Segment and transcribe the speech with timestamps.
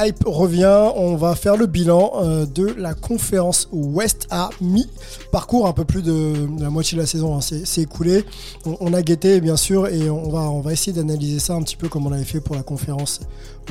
[0.00, 5.72] Hype revient, on va faire le bilan euh, de la conférence Ouest à mi-parcours, un
[5.72, 8.24] peu plus de, la moitié de la saison hein, c'est écoulé.
[8.64, 11.74] On, a guetté bien sûr et on va, on va essayer d'analyser ça un petit
[11.74, 13.20] peu comme on l'avait fait pour la conférence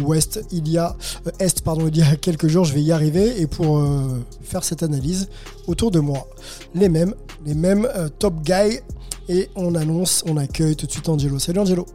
[0.02, 0.97] Ouest il y a
[1.28, 2.66] euh, Est pardon il y quelques jours.
[2.66, 5.30] Je vais y arriver et pour euh, faire cette analyse
[5.66, 6.28] autour de moi,
[6.75, 7.88] les mêmes, les mêmes
[8.19, 8.81] top guys
[9.30, 11.39] et on annonce, on accueille tout de suite Angelo.
[11.39, 11.86] Salut Angelo.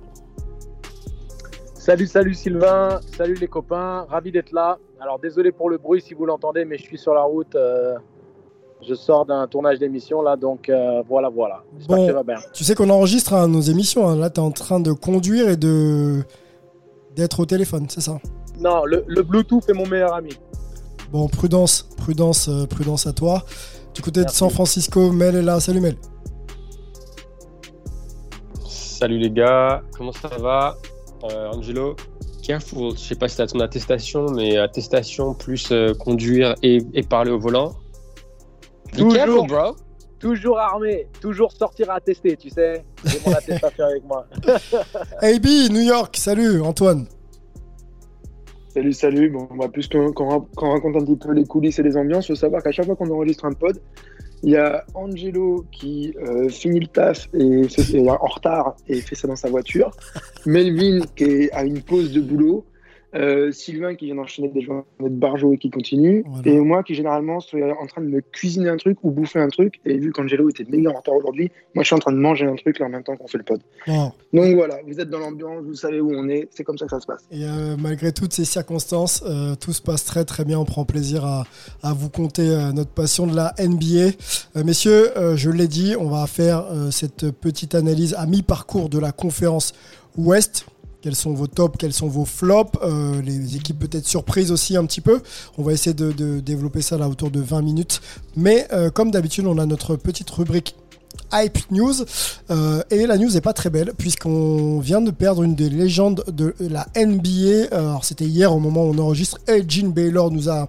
[1.85, 4.79] Salut, salut Sylvain, salut les copains, ravi d'être là.
[5.01, 7.57] Alors désolé pour le bruit si vous l'entendez, mais je suis sur la route.
[7.57, 7.97] euh,
[8.89, 11.65] je sors d'un tournage d'émission là, donc euh, voilà, voilà.
[11.79, 12.07] J'espère Bon.
[12.07, 12.37] que ça va bien.
[12.53, 14.09] Tu sais qu'on enregistre hein, nos émissions.
[14.09, 14.15] hein.
[14.17, 16.23] Là, tu es en train de conduire et de
[17.17, 18.19] d'être au téléphone, c'est ça?
[18.61, 20.31] Non, le, le Bluetooth est mon meilleur ami.
[21.11, 23.43] Bon, prudence, prudence, euh, prudence à toi.
[23.93, 24.35] Du côté Merci.
[24.35, 25.59] de San Francisco, Mel est là.
[25.59, 25.97] Salut Mel.
[28.69, 30.77] Salut les gars, comment ça va?
[31.23, 31.97] Angelo,
[32.43, 37.03] careful, je sais pas si t'as ton attestation, mais attestation plus euh, conduire et, et
[37.03, 37.75] parler au volant.
[38.93, 39.15] Be Toujours.
[39.15, 39.77] careful, bro.
[40.19, 42.85] Toujours armé, toujours sortir à tester, tu sais.
[43.05, 44.27] J'ai mon attestation avec moi.
[45.21, 46.17] AB, New York.
[46.17, 47.07] Salut Antoine.
[48.69, 49.31] Salut, salut.
[49.31, 50.13] Bon, on va plus qu'on
[50.57, 52.27] raconte un petit peu les coulisses et les ambiances.
[52.27, 53.81] Il faut savoir qu'à chaque fois qu'on enregistre un pod,
[54.43, 59.29] il y a Angelo qui euh, finit le taf et en retard et fait ça
[59.29, 59.91] dans sa voiture.
[60.47, 62.65] Melvin qui est à une pause de boulot.
[63.15, 66.25] Euh, Sylvain qui vient d'enchaîner des journées de barjo et qui continue.
[66.27, 66.51] Voilà.
[66.51, 69.49] Et moi qui généralement suis en train de me cuisiner un truc ou bouffer un
[69.49, 69.81] truc.
[69.85, 72.47] Et vu qu'Angelo était méga en retard aujourd'hui, moi je suis en train de manger
[72.47, 73.61] un truc là en même temps qu'on fait le pod.
[73.87, 74.13] Bon.
[74.33, 76.93] Donc voilà, vous êtes dans l'ambiance, vous savez où on est, c'est comme ça que
[76.93, 77.25] ça se passe.
[77.31, 80.59] Et euh, malgré toutes ces circonstances, euh, tout se passe très très bien.
[80.59, 81.45] On prend plaisir à,
[81.83, 84.17] à vous euh, notre passion de la NBA.
[84.65, 89.73] Messieurs, je l'ai dit, on va faire cette petite analyse à mi-parcours de la conférence
[90.17, 90.67] Ouest.
[91.03, 94.87] Quels sont vos tops, quels sont vos flops, euh, les équipes peut-être surprises aussi un
[94.87, 95.21] petit peu.
[95.59, 98.01] On va essayer de, développer ça là autour de 20 minutes.
[98.37, 100.77] Mais euh, comme d'habitude, on a notre petite rubrique
[101.33, 101.95] Hype News.
[102.53, 106.23] Euh, et la news n'est pas très belle, puisqu'on vient de perdre une des légendes
[106.29, 107.75] de la NBA.
[107.77, 109.39] Alors, c'était hier au moment où on enregistre.
[109.49, 110.69] Elgin Baylor nous a,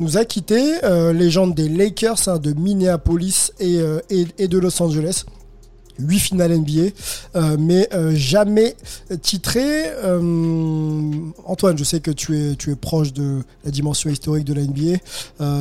[0.00, 0.80] nous a quitté.
[1.12, 3.78] Légende des Lakers, hein, de Minneapolis et,
[4.10, 5.26] et de Los Angeles.
[6.00, 6.90] 8 finales NBA,
[7.36, 8.76] euh, mais euh, jamais
[9.22, 9.60] titré.
[10.04, 11.10] Euh,
[11.44, 14.98] Antoine, je sais que tu es, proche de la dimension historique de la NBA.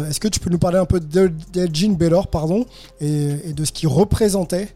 [0.07, 2.65] Est-ce que tu peux nous parler un peu d'El- d'Elgin Baylor pardon,
[3.01, 4.69] et, de ce qu'il représentait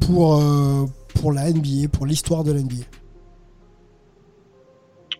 [0.00, 0.42] pour,
[1.14, 2.84] pour la NBA, pour l'histoire de la NBA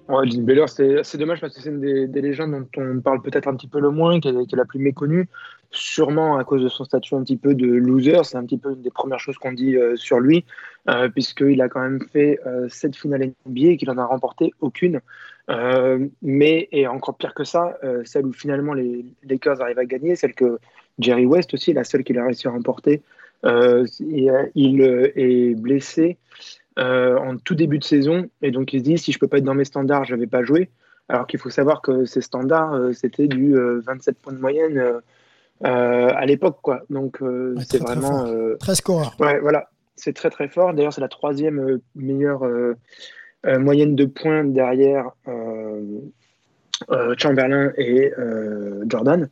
[0.09, 3.21] Ouais, Jimmy Baylor, c'est dommage parce que c'est une des, des légendes dont on parle
[3.21, 5.29] peut-être un petit peu le moins, qui est, la plus méconnue,
[5.71, 8.25] sûrement à cause de son statut un petit peu de loser.
[8.25, 10.47] C'est un petit peu une des premières choses qu'on dit euh, sur lui,
[10.89, 14.55] euh, puisqu'il a quand même fait euh, sept finales NBA et qu'il en a remporté
[14.61, 15.03] aucune.
[15.51, 19.85] Euh, mais, et encore pire que ça, euh, celle où finalement les Lakers arrivent à
[19.85, 20.59] gagner, celle que
[20.99, 23.03] Jerry West aussi la seule qu'il a réussi à remporter.
[23.45, 28.81] Euh, euh, il euh, est blessé euh, en tout début de saison et donc il
[28.81, 30.71] se dit si je peux pas être dans mes standards, je vais pas jouer.
[31.09, 34.77] Alors qu'il faut savoir que ces standards, euh, c'était du euh, 27 points de moyenne
[34.77, 35.01] euh,
[35.65, 36.83] euh, à l'époque, quoi.
[36.91, 39.17] Donc euh, Ouais, c'est très vraiment euh, Très scoreur.
[39.19, 40.75] Ouais, voilà, c'est très très fort.
[40.75, 42.75] D'ailleurs, c'est la troisième euh, meilleure euh,
[43.47, 45.83] euh, moyenne de points derrière euh,
[46.91, 49.29] euh, Chamberlain et euh, Jordan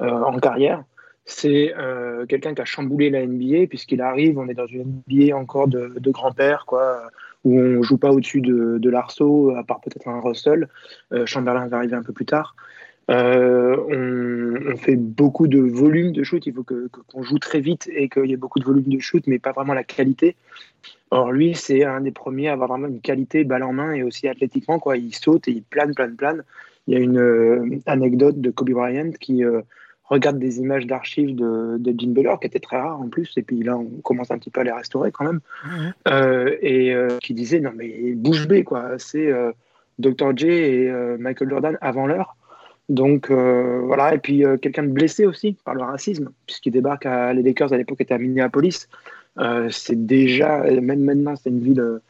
[0.00, 0.82] euh, en carrière.
[1.30, 5.36] C'est euh, quelqu'un qui a chamboulé la NBA puisqu'il arrive, on est dans une NBA
[5.36, 7.08] encore de, grand-père, quoi,
[7.44, 10.68] où on joue pas au-dessus de, de l'arceau, à part peut-être un Russell.
[11.12, 12.56] Euh, Chamberlain va arriver un peu plus tard.
[13.12, 13.76] Euh,
[14.72, 16.44] on, fait beaucoup de volume de shoot.
[16.46, 18.88] Il faut que- que- qu'on joue très vite et qu'il y ait beaucoup de volume
[18.88, 20.34] de shoot, mais pas vraiment la qualité.
[21.12, 24.02] Or, lui, c'est un des premiers à avoir vraiment une qualité balle en main et
[24.02, 24.80] aussi athlétiquement.
[24.80, 24.96] Quoi.
[24.96, 26.42] Il saute et il plane, plane, plane.
[26.88, 29.44] Il y a une anecdote de Kobe Bryant qui
[30.10, 33.42] regarde des images d'archives de, de Jim Beller, qui étaient très rares en plus, et
[33.42, 35.40] puis là, on commence un petit peu à les restaurer quand même,
[36.08, 39.52] euh, et euh, qui disait non, mais bouge B, quoi, c'est euh,
[40.00, 40.36] Dr.
[40.36, 42.36] J et Michael Jordan avant l'heure.
[42.88, 47.42] Donc voilà, et puis quelqu'un de blessé aussi par le racisme, puisqu'il débarque à les
[47.42, 48.88] Lakers à l'époque était à Minneapolis.
[49.70, 52.00] C'est déjà, même maintenant, c'est une ville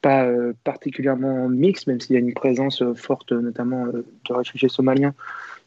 [0.00, 0.26] pas
[0.64, 5.14] particulièrement mixte, même s'il y a une présence forte, notamment de réfugiés somaliens,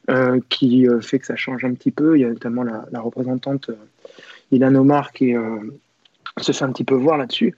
[0.09, 2.17] euh, qui euh, fait que ça change un petit peu.
[2.17, 3.75] Il y a notamment la, la représentante euh,
[4.51, 5.33] Ilan Omar qui
[6.39, 7.55] se fait un petit peu voir là-dessus.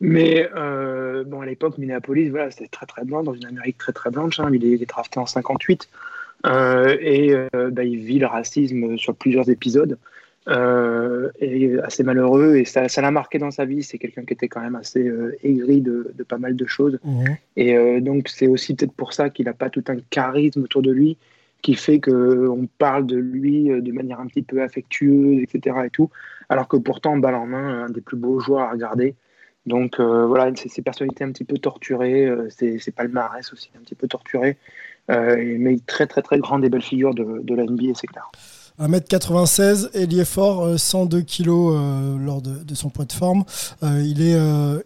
[0.00, 4.10] Mais bon, à l'époque, Minneapolis, voilà, c'était très très blanc, dans une Amérique très très
[4.10, 4.40] blanche.
[4.40, 4.50] hein.
[4.52, 5.88] Il, est, il est drafté en 58
[6.46, 7.32] euh, et
[7.70, 9.96] bah, il vit le racisme sur plusieurs épisodes.
[10.46, 14.34] Euh, et assez malheureux et ça ça l'a marqué dans sa vie c'est quelqu'un qui
[14.34, 16.98] était quand même assez euh, aigri de, de pas mal de choses
[17.56, 20.82] et euh, donc c'est aussi peut-être pour ça qu'il n'a pas tout un charisme autour
[20.82, 21.16] de lui
[21.64, 25.76] qui fait que on parle de lui euh, de manière un petit peu affectueuse etc
[25.86, 26.10] et tout
[26.50, 29.14] alors que pourtant balle en main un des plus beaux joueurs à regarder
[29.64, 33.70] donc euh, voilà c'est ces personnalités un petit peu torturées euh, c'est c'est palmarès aussi
[33.78, 34.58] un petit peu torturé
[35.08, 38.30] mais très très très grande et belle figure de, de la NBA c'est clair
[38.80, 41.46] 1m96, ailier fort, euh, 102 kg
[42.18, 43.44] lors de, son poids de forme.
[43.82, 44.36] Il, est,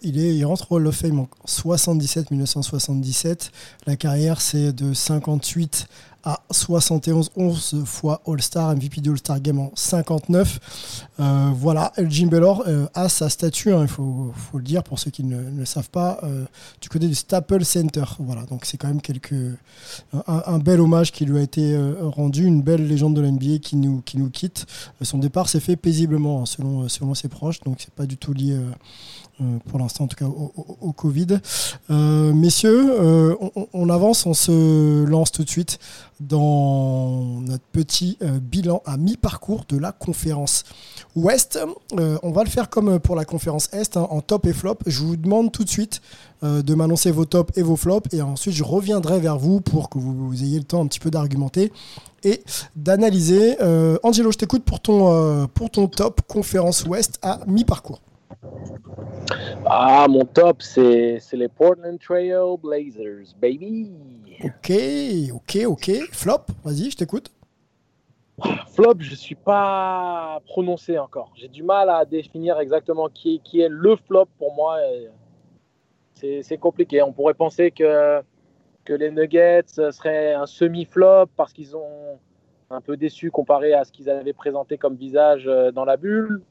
[0.03, 3.51] il, est, il rentre au Hall of Fame en 77, 1977.
[3.87, 5.89] La carrière, c'est de 58
[6.25, 11.07] à 71, 11 fois All-Star, MVP du All-Star Game en 59.
[11.21, 15.11] Euh, voilà, Elgin Baylor euh, a sa statue, hein, il faut, le dire pour ceux
[15.11, 16.45] qui ne, le savent pas, euh,
[16.81, 18.05] du côté du Staples Center.
[18.19, 19.35] Voilà, donc c'est quand même quelques,
[20.27, 23.77] un, bel hommage qui lui a été rendu, une belle légende de la NBA qui
[23.77, 24.67] nous, qui nous quitte.
[25.03, 28.33] Son départ s'est fait paisiblement, hein, selon, selon ses proches, donc c'est pas du tout
[28.33, 28.59] lié.
[29.41, 31.39] Euh, pour l'instant en tout cas au, Covid.
[31.91, 33.37] Euh, messieurs, euh,
[33.73, 35.79] on, avance, on se lance tout de suite
[36.19, 40.65] dans notre petit bilan à mi-parcours de la conférence
[41.15, 41.61] Ouest.
[41.93, 44.79] On va le faire comme pour la conférence Est, hein, en top et flop.
[44.87, 46.01] Je vous demande tout de suite
[46.43, 49.99] de m'annoncer vos tops et vos flops, et ensuite je reviendrai vers vous pour que
[49.99, 51.73] vous, ayez le temps un petit peu d'argumenter
[52.25, 52.43] et
[52.75, 53.57] d'analyser.
[54.03, 58.01] Angelo, je t'écoute pour ton, pour ton top conférence Ouest à mi-parcours.
[59.67, 63.93] Ah, mon top, c'est c'est les Portland Trail Blazers, baby.
[64.45, 64.73] Ok,
[65.33, 65.91] ok, ok.
[66.13, 67.31] Flop, vas-y, je t'écoute.
[68.69, 71.33] Flop, je suis pas prononcé encore.
[71.35, 74.79] J'ai du mal à définir exactement qui, qui est le flop pour moi.
[76.15, 77.03] c'est compliqué.
[77.03, 78.23] On pourrait penser que,
[78.85, 82.19] que les Nuggets seraient un semi-flop parce qu'ils ont
[82.71, 86.43] un peu déçu comparé à ce qu'ils avaient présenté comme visage euh, dans la bulle.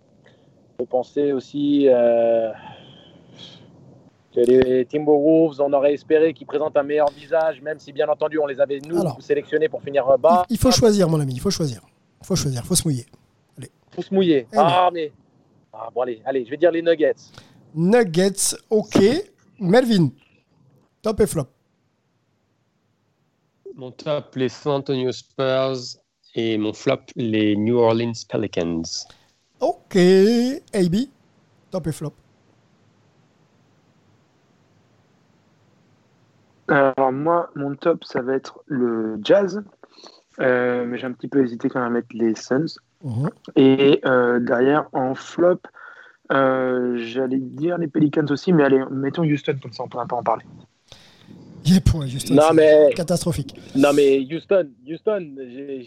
[0.79, 2.51] On peut penser aussi euh,
[4.31, 8.37] que les Timberwolves, on aurait espéré qu'ils présentent un meilleur visage, même si bien entendu
[8.37, 9.19] on les avait nous Alors.
[9.19, 10.45] sélectionnés pour finir bas.
[10.51, 11.81] Il faut choisir, mon ami, il faut choisir.
[12.21, 13.07] Il faut choisir, il faut se mouiller.
[13.89, 14.45] faut se mouiller.
[14.53, 15.11] Eh ah, mais.
[15.73, 17.15] Ah, bon, allez, allez, je vais dire les Nuggets.
[17.73, 18.99] Nuggets, ok.
[19.59, 20.09] Melvin,
[21.01, 21.47] top et flop.
[23.73, 25.97] Mon top, les San Antonio Spurs.
[26.35, 29.07] Et mon flop, les New Orleans Pelicans.
[29.59, 29.97] Ok.
[30.73, 30.95] AB,
[31.71, 32.13] top et flop.
[36.67, 39.63] Alors moi, mon top, ça va être le jazz.
[40.39, 42.79] Euh, mais j'ai un petit peu hésité quand même à mettre les Suns.
[43.03, 43.29] Mhm.
[43.55, 45.59] Et euh, derrière, en flop,
[46.31, 50.15] euh, j'allais dire les Pelicans aussi, mais allez, mettons Houston, comme ça on pourra pas
[50.15, 50.45] en parler.
[51.71, 53.55] Yeah, pour Houston, Non, mais- catastrophique.
[53.75, 55.35] Non, mais Houston, Houston,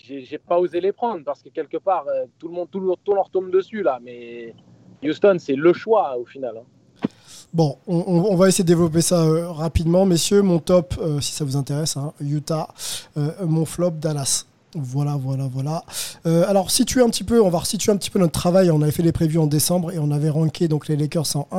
[0.04, 2.94] j'ai- pas osé les prendre parce que quelque part, euh, tout le monde, tout, le-
[3.04, 3.98] tout leur tombe dessus là.
[4.02, 4.54] Mais
[5.02, 6.56] Houston, c'est le choix au final.
[6.58, 7.08] hein.
[7.52, 10.42] Bon, on, on- on va essayer de développer ça euh, rapidement, messieurs.
[10.42, 12.68] Mon top, euh, si ça vous intéresse, hein, Utah.
[13.16, 14.44] Euh, mon flop, Dallas.
[14.76, 15.84] Voilà, voilà, voilà.
[16.26, 18.70] Euh, alors, situer un petit peu, on va resituer un petit peu notre travail.
[18.70, 21.48] On avait fait les prévus en décembre et on avait ranké donc les Lakers en
[21.50, 21.56] 1.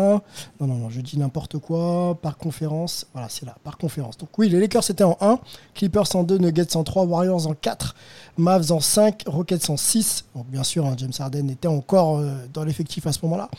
[0.62, 2.18] Non, non, non, je dis n'importe quoi.
[2.22, 3.06] Par conférence.
[3.12, 4.18] Voilà, c'est là, par conférence.
[4.18, 5.40] Donc, oui, les Lakers étaient en 1,
[5.74, 7.96] Clippers en 2, Nuggets en 3, Warriors en 4,
[8.38, 10.26] Mavs en 5, Rockets en 6.
[10.34, 13.50] Donc, bien sûr, hein, James Harden était encore euh, dans l'effectif à ce moment-là.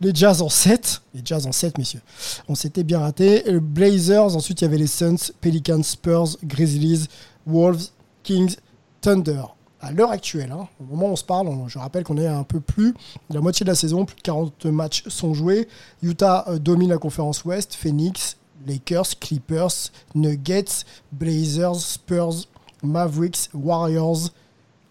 [0.00, 1.02] Les Jazz en 7.
[1.14, 2.02] Les Jazz en 7, messieurs.
[2.48, 3.42] On s'était bien raté.
[3.60, 7.08] Blazers, ensuite, il y avait les Suns, Pelicans, Spurs, Grizzlies,
[7.44, 7.88] Wolves,
[8.22, 8.54] Kings,
[9.00, 9.42] Thunder.
[9.82, 12.36] À l'heure actuelle, hein, au moment où on se parle, je rappelle qu'on est à
[12.36, 12.92] un peu plus
[13.30, 15.68] de la moitié de la saison, plus de 40 matchs sont joués.
[16.02, 22.46] Utah euh, domine la conférence Ouest, Phoenix, Lakers, Clippers, Nuggets, Blazers, Spurs,
[22.82, 24.28] Mavericks, Warriors,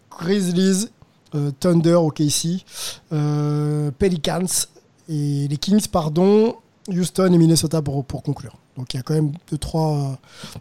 [0.09, 0.89] Grizzlies,
[1.35, 2.65] euh, Thunder, OKC,
[3.13, 4.47] euh, Pelicans
[5.07, 6.55] et les Kings, pardon,
[6.87, 8.55] Houston et Minnesota pour, conclure.
[8.77, 10.17] Donc il y a quand même deux, trois,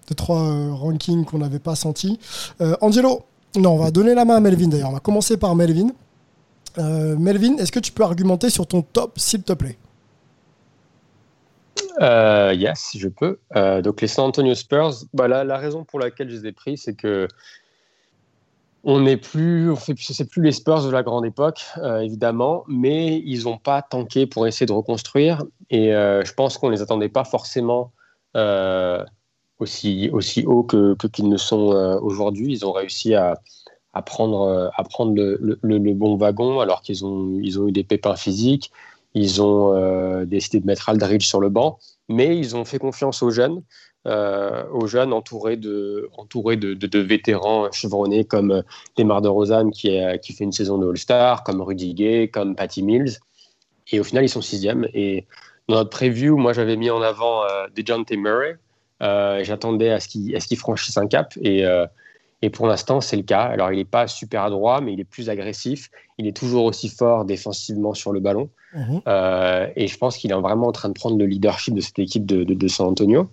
[0.09, 2.19] deux, trois euh, rankings qu'on n'avait pas sentis.
[2.61, 3.25] Euh, Angelo,
[3.57, 4.91] Non, on va donner la main à Melvin d'ailleurs.
[4.91, 5.89] On va commencer par Melvin.
[6.79, 9.79] Euh, Melvin, est-ce que tu peux argumenter sur ton top, s'il te plaît?
[12.01, 13.39] Euh, Yes, je peux.
[13.57, 16.53] Euh, donc les San Antonio Spurs, bah, la, la, raison pour laquelle je les ai
[16.53, 17.27] pris, c'est que
[18.85, 21.65] on n'est plus, on fait, c'est plus les Spurs de la grande époque,
[22.01, 25.43] évidemment, mais ils n'ont pas tanké pour essayer de reconstruire.
[25.69, 27.93] Et je pense qu'on les attendait pas forcément
[29.59, 32.53] aussi aussi haut que, qu'ils ne sont euh, aujourd'hui.
[32.53, 33.41] Ils ont réussi à,
[33.93, 37.85] à prendre à prendre le, le, bon wagon alors qu'ils ont ils ont eu des
[37.85, 38.71] pépins physiques.
[39.15, 43.23] Ils ont euh, décidé de mettre Aldridge sur le banc, mais ils ont fait confiance
[43.23, 43.63] aux jeunes
[44.07, 48.63] euh, aux jeunes entourés de, entourés de, de, vétérans chevronnés comme euh,
[48.97, 52.83] Demar de Rosanne qui, qui fait une saison de All-Star, comme Rudy Gay, comme Patty
[52.83, 53.19] Mills.
[53.91, 54.87] Et au final, ils sont sixième.
[54.95, 55.27] Et
[55.69, 58.57] dans notre preview, moi, j'avais mis en avant euh, DeJounte Murray.
[59.03, 61.35] Euh, J'attendais à ce qu'il qu franchisse un cap.
[61.43, 61.87] Et, euh,
[62.43, 63.43] et pour l'instant, c'est le cas.
[63.43, 65.91] Alors, il n'est pas super adroit, mais il est plus agressif.
[66.19, 68.49] Il est toujours aussi fort défensivement sur le ballon.
[68.75, 68.99] Mmh.
[69.07, 71.99] Euh, et je pense qu'il est vraiment en train de prendre le leadership de cette
[71.99, 73.29] équipe de, de, de San Antonio.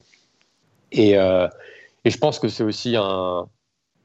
[0.92, 1.48] Et, euh,
[2.04, 3.48] et, je pense que c'est aussi un.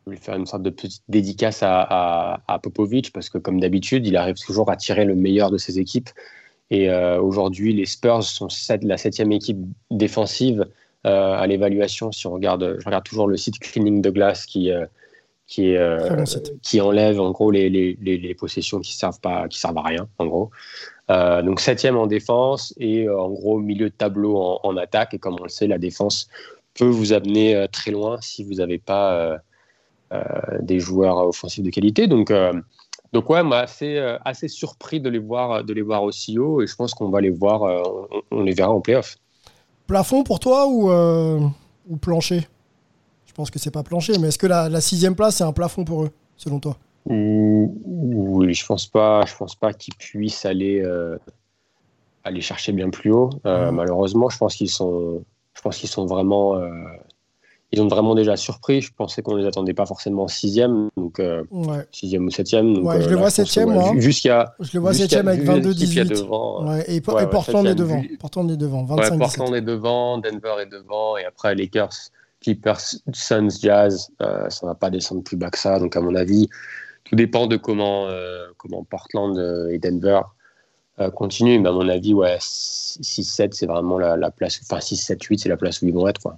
[0.07, 3.61] Je vais faire une sorte de petite dédicace à, à, à Popovic parce que, comme
[3.61, 6.09] d'habitude, il arrive toujours à tirer le meilleur de ses équipes.
[6.71, 9.59] Et euh, aujourd'hui, les Spurs sont sept, la septième équipe
[9.91, 10.67] défensive
[11.05, 12.13] à l'évaluation.
[12.13, 14.85] Si on regarde, je regarde toujours le site Cleaning the Glass qui, euh,
[15.47, 16.25] qui, est, bon
[16.63, 19.83] qui enlève en gros les, les, les, les, possessions qui servent pas, qui servent à
[19.83, 20.51] rien, en gros.
[21.11, 25.15] Euh, donc septième en défense et en gros milieu de tableau en, en, attaque.
[25.15, 26.29] Et comme on le sait, la défense
[26.75, 29.39] peut vous amener euh, très loin si vous n'avez pas euh,
[30.13, 30.23] euh,
[30.61, 32.07] des joueurs offensifs de qualité.
[32.07, 32.33] Donc,
[33.13, 36.67] donc ouais, moi assez, assez surpris de les, voir, de les voir aussi haut et
[36.67, 39.17] je pense qu'on va les voir, on, on, les verra en playoff.
[39.91, 41.41] Plafond pour toi ou, euh,
[41.89, 42.47] ou plancher?
[43.27, 45.53] Je pense que c'est pas plancher, mais est-ce que la, la sixième place c'est un
[45.53, 46.77] plafond pour eux, selon toi?
[47.07, 51.19] Oui, je pense pas, je pense pas qu'ils puissent aller, euh,
[52.23, 53.31] aller chercher bien plus haut.
[53.47, 53.75] Euh, mmh.
[53.75, 56.71] Malheureusement, je pense qu'ils sont, je pense qu'ils sont vraiment, euh,
[57.73, 58.81] ils ont vraiment déjà surpris.
[58.81, 61.87] Je pensais qu'on les attendait pas forcément sixième, donc euh, ouais.
[61.93, 62.75] sixième ou septième.
[62.75, 63.93] Donc, ouais, je euh, les vois septième, moi.
[63.97, 64.55] Jusqu'à.
[64.59, 66.69] Je les vois septième avec 22-18.
[66.69, 68.03] Ouais, et, et Portland est devant.
[68.19, 68.85] Portland est devant.
[68.85, 71.95] 25 Portland est devant, Denver est devant, et après Lakers,
[72.41, 72.81] Clippers,
[73.13, 75.79] Suns, Jazz, euh, ça va pas descendre plus bas que ça.
[75.79, 76.49] Donc à mon avis,
[77.05, 78.09] tout dépend de comment
[78.57, 79.39] comment Portland
[79.71, 80.23] et Denver
[81.15, 81.61] continue.
[81.61, 84.61] Mais à mon avis, ouais, 6-7, c'est vraiment la, la, place.
[84.65, 86.21] Enfin, 6-7-8, c'est la place où ils vont être.
[86.21, 86.37] Quoi.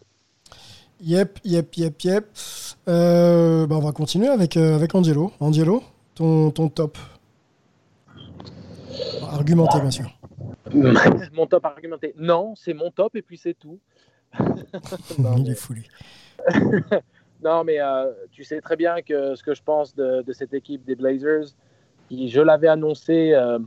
[1.03, 2.27] Yep, yep, yep, yep.
[2.89, 5.33] Euh, bah on va continuer avec, euh, avec Angelo.
[5.41, 5.83] Angelo,
[6.15, 6.97] ton, ton top.
[9.29, 10.07] Argumenté, bien sûr.
[11.33, 12.15] mon top argumenté.
[12.17, 13.81] Non, c'est mon top et puis c'est tout.
[15.19, 15.89] non, Il est fou, lui.
[17.43, 20.55] non, mais euh, tu sais très bien que ce que je pense de, de cette
[20.55, 21.47] équipe des Blazers,
[22.09, 23.59] qui, je l'avais annoncé euh,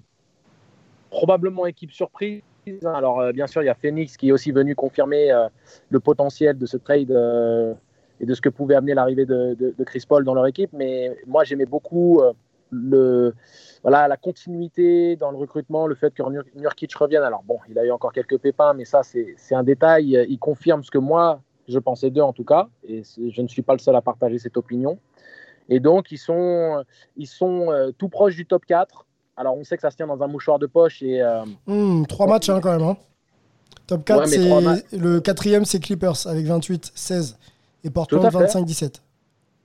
[1.09, 2.41] probablement équipe surprise.
[2.83, 5.47] Alors, euh, bien sûr, il y a Phoenix qui est aussi venu confirmer euh,
[5.89, 7.73] le potentiel de ce trade euh,
[8.19, 10.71] et de ce que pouvait amener l'arrivée de, Chris Paul dans leur équipe.
[10.73, 12.21] Mais moi, j'aimais beaucoup
[12.71, 16.23] la continuité dans le recrutement, le fait que
[16.55, 17.23] Nurkic revienne.
[17.23, 20.25] Alors, bon, il a eu encore quelques pépins, mais ça, c'est un détail.
[20.29, 22.69] Il confirme ce que moi, je pensais d'eux en tout cas.
[22.87, 24.97] Et je ne suis pas le seul à partager cette opinion.
[25.67, 26.83] Et donc, ils sont,
[27.17, 29.05] ils sont tout proches du top 4.
[29.37, 31.01] Alors, on sait que ça se tient dans un mouchoir de poche.
[31.01, 31.21] et
[31.67, 32.87] mmh, Trois matchs hein, quand même.
[32.87, 32.97] Hein.
[33.87, 37.35] Top 4, ouais, c'est le quatrième, c'est Clippers avec 28-16
[37.83, 39.01] et Portland 25-17.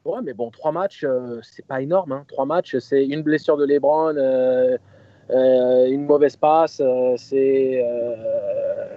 [0.05, 2.13] Ouais, mais bon, trois matchs, euh, c'est pas énorme.
[2.13, 2.25] Hein.
[2.27, 4.79] Trois matchs, c'est une blessure de LeBron, euh,
[5.31, 6.83] euh, une mauvaise passe,
[7.17, 7.85] c'est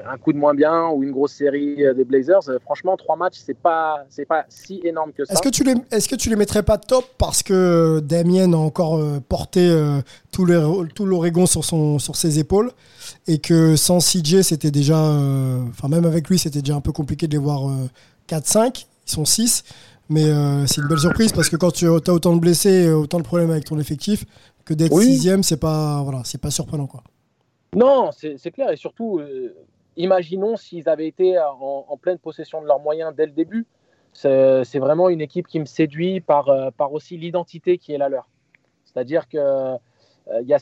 [0.08, 2.42] un coup de moins bien ou une grosse série des Blazers.
[2.62, 5.34] franchement, trois matchs, c'est pas, c'est pas si énorme que ça.
[5.34, 8.58] Est-ce que tu les, est-ce que tu les mettrais pas top parce que Damien a
[8.58, 9.72] encore porté
[10.32, 12.72] tout, l'Oregon sur son, sur ses épaules
[13.28, 17.28] et que sans CJ, c'était déjà, enfin même avec lui, c'était déjà un peu compliqué
[17.28, 17.70] de les voir
[18.30, 18.86] 4-5.
[19.08, 19.64] Ils sont 6.
[20.10, 23.20] Mais euh, c'est une belle surprise parce que quand tu as autant de blessés, autant
[23.20, 24.26] de problèmes avec ton effectif,
[24.66, 25.06] que d'être oui.
[25.06, 26.88] sixième, c'est pas, voilà, c'est pas surprenant.
[26.88, 27.04] Quoi.
[27.76, 28.70] Non, c'est clair.
[28.72, 29.56] Et surtout, euh,
[29.98, 33.66] imaginons s'ils avaient été en, en, pleine possession de leurs moyens dès le début.
[34.14, 38.10] C'est vraiment une équipe qui me séduit par, euh, par aussi l'identité qui est la
[38.10, 38.30] leur.
[38.86, 39.78] C'est-à-dire qu'il euh,
[40.42, 40.54] y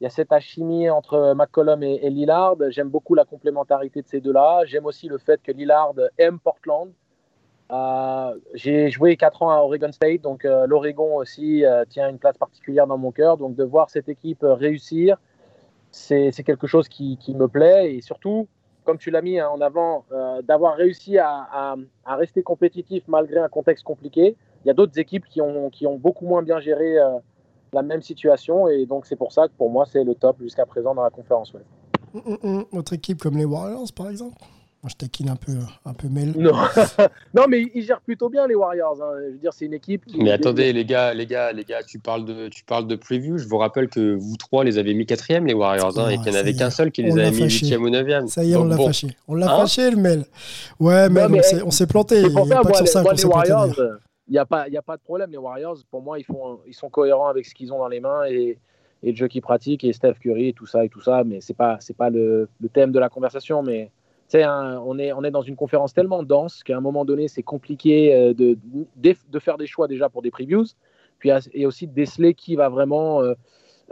[0.00, 2.56] il y a cette alchimie entre McCollum et, Lillard.
[2.70, 4.62] J'aime beaucoup la complémentarité de ces deux-là.
[4.64, 6.90] J'aime aussi le fait que Lillard aime Portland.
[7.70, 12.18] Euh, j'ai joué 4 ans à Oregon State, donc euh, l'Oregon aussi euh, tient une
[12.18, 13.36] place particulière dans mon cœur.
[13.36, 15.18] Donc de voir cette équipe réussir,
[15.90, 17.94] c'est quelque chose qui, me plaît.
[17.94, 18.48] Et surtout,
[18.84, 20.04] comme tu l'as mis hein, en avant,
[20.44, 24.36] d'avoir réussi à, rester compétitif malgré un contexte compliqué.
[24.64, 26.96] il y a d'autres équipes qui ont, beaucoup moins bien géré
[27.72, 28.68] la même situation.
[28.68, 31.10] Et donc, c'est pour ça que pour moi, c'est le top jusqu'à présent dans la
[31.10, 31.66] conférence Ouest.
[32.14, 34.36] Hum, hum, Autre équipe comme les Warriors, par exemple?
[34.82, 35.52] Moi, je taquine un peu,
[35.84, 36.32] un peu Mel.
[36.38, 36.52] Non.
[37.34, 38.96] non, mais ils gèrent plutôt bien les Warriors.
[39.02, 39.12] Hein.
[39.26, 40.16] Je veux dire, c'est une équipe qui.
[40.16, 43.36] Mais attendez, les gars, les gars, les gars, tu parles de, tu parles de preview.
[43.36, 46.32] Je vous rappelle que vous trois les avez mis quatrième les Warriors, hein, et qu'il
[46.32, 48.26] n'y en avait qu'un seul qui les avait mis huitième ou neuvième.
[48.28, 49.08] Ça y est, on l'a fâché.
[49.28, 50.24] On l'a hein fâché le Mel.
[50.78, 51.26] Ouais, mais,
[51.62, 52.22] on s'est planté.
[52.22, 53.74] Il n'y a pas ça, les, Warriors,
[54.28, 55.30] il n'y a pas, il a pas de problème.
[55.30, 58.00] Les Warriors, pour moi, ils font, ils sont cohérents avec ce qu'ils ont dans les
[58.00, 58.56] mains et,
[59.02, 61.22] et le jeu qu'ils pratiquent et Steph Curry et tout ça et tout ça.
[61.22, 63.90] Mais c'est pas, c'est pas le, le thème de la conversation, mais
[64.34, 68.14] on, est, on est dans une conférence tellement dense qu'à un moment donné, c'est compliqué
[68.14, 68.56] euh, de,
[68.96, 70.66] de, faire des choix déjà pour des previews,
[71.18, 73.34] puis et aussi de déceler qui va vraiment euh,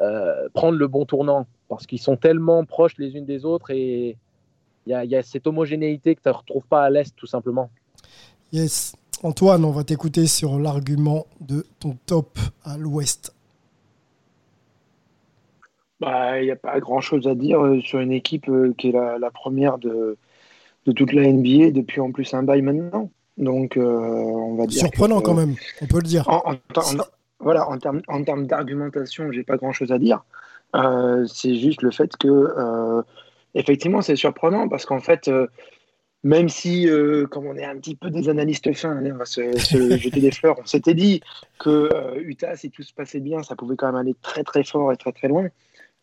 [0.00, 4.16] euh, prendre le bon tournant, parce qu'ils sont tellement proches les unes des autres et
[4.86, 7.70] il y, y a, cette homogénéité que tu ne retrouves pas à l'Est, tout simplement.
[8.52, 8.94] Yes.
[9.22, 13.34] Antoine, on va t'écouter sur l'argument de ton top à l'Ouest.
[16.00, 19.78] Bah, il n'y a pas grand-chose à dire sur une équipe qui est la première
[19.78, 20.16] de,
[20.88, 23.10] de toute la NBA depuis en plus un bail maintenant.
[23.36, 24.80] Donc, euh, on va dire.
[24.80, 26.26] Surprenant quand même, on peut le dire.
[26.28, 26.54] En,
[27.40, 30.24] voilà, en termes en termes d'argumentation, j'ai pas grand chose à dire.
[30.74, 33.02] Euh, c'est juste le fait que, euh,
[33.54, 35.30] effectivement, c'est surprenant parce qu'en fait,
[36.24, 36.88] même si,
[37.30, 39.56] comme on est un petit peu des analystes fins, on va se,
[39.98, 41.20] jeter des fleurs, on s'était dit
[41.60, 44.90] que Utah, si tout se passait bien, ça pouvait quand même aller très très fort
[44.90, 45.48] et très très loin.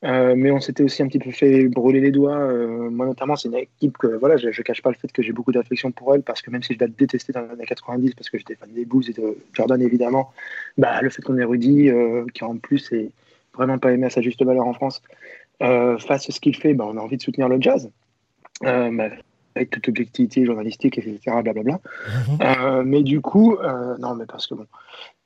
[0.03, 2.37] Euh, mais on s'était aussi un petit peu fait brûler les doigts.
[2.37, 5.21] Euh, moi, notamment, c'est une équipe que voilà, je, ne cache pas le fait que
[5.21, 7.65] j'ai beaucoup d'affection pour elle parce que même si je la détestais dans les années
[7.65, 10.31] 90 parce que j'étais fan des Bulls et de Jordan évidemment,
[10.77, 13.11] bah, le fait qu'on ait Rudy, euh, qui en plus est
[13.53, 15.01] vraiment pas aimé à sa juste valeur en France,
[15.59, 17.89] face à ce qu'il fait, bah, on a envie de soutenir le jazz.
[18.61, 19.09] Bah,
[19.57, 21.17] avec toute objectivité journalistique, etc.
[21.41, 21.79] Blablabla.
[22.37, 22.83] Mhm.
[22.83, 23.57] mais du coup,
[23.99, 24.67] non, mais parce que bon,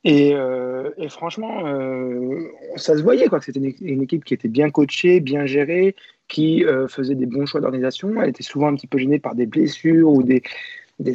[0.08, 5.20] euh, et, franchement, euh, ça se voyait quoi, c'était une, équipe qui était bien coachée,
[5.20, 5.96] bien gérée,
[6.28, 8.22] qui euh, faisait des bons choix d'organisation.
[8.22, 10.42] Elle était souvent un petit peu gênée par des blessures ou des,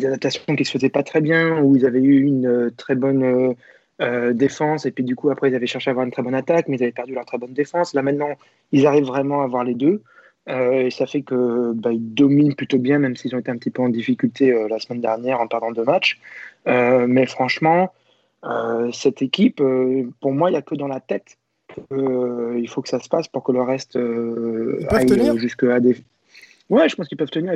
[0.06, 3.54] adaptations qui se faisaient pas très bien, où ils avaient eu une très bonne
[4.32, 6.68] défense, et puis du coup, après, ils avaient cherché à avoir une très bonne attaque,
[6.68, 7.94] mais ils avaient perdu leur très bonne défense.
[7.94, 8.30] Là, maintenant,
[8.72, 10.02] ils arrivent vraiment à avoir les deux.
[10.48, 13.82] et ça fait que bah, dominent plutôt bien, même s'ils ont été un petit peu
[13.82, 16.18] en difficulté la semaine dernière en perdant deux matchs.
[16.66, 17.92] mais franchement,
[18.92, 21.38] cette équipe, euh, pour moi, il n'y a que dans la tête.
[21.92, 25.96] Euh, il faut que ça se passe pour que le reste aille jusqu'à des.
[26.70, 27.52] Ouais, je pense qu'ils peuvent tenir.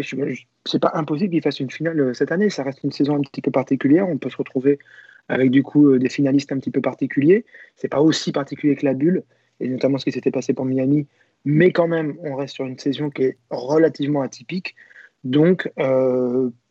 [0.64, 2.50] C'est pas impossible qu'ils fassent une finale cette année.
[2.50, 4.08] Ça reste une saison un petit peu particulière.
[4.08, 4.78] On peut se retrouver
[5.28, 7.44] avec du coup des finalistes un petit peu particuliers.
[7.76, 9.22] C'est pas aussi particulier que la bulle,
[9.60, 11.06] et notamment ce qui s'était passé pour Miami.
[11.44, 14.74] Mais quand même, on reste sur une saison qui est relativement atypique.
[15.24, 15.70] Donc,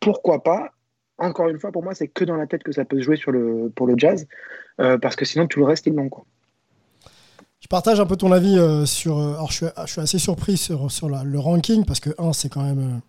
[0.00, 0.72] pourquoi pas
[1.18, 3.18] encore une fois, pour moi, c'est que dans la tête que ça peut se jouer
[3.74, 4.26] pour le jazz,
[4.80, 6.08] euh, parce que sinon, tout le reste est non.
[6.08, 6.24] Quoi.
[7.60, 9.18] Je partage un peu ton avis euh, sur.
[9.18, 12.62] Euh, alors, je suis, assez surpris sur, sur le ranking, parce que 1, c'est quand
[12.62, 13.00] même.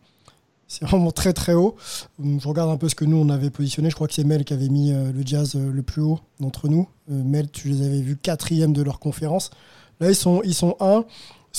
[0.67, 1.75] c'est vraiment très très haut.
[2.19, 3.89] Je regarde un peu ce que nous on avait positionné.
[3.89, 6.87] Je crois que c'est Mel qui avait mis le jazz le plus haut d'entre nous.
[7.07, 9.51] Mel, tu les avais vus quatrième de leur conférence.
[9.99, 11.05] Là, ils sont, ils sont 1.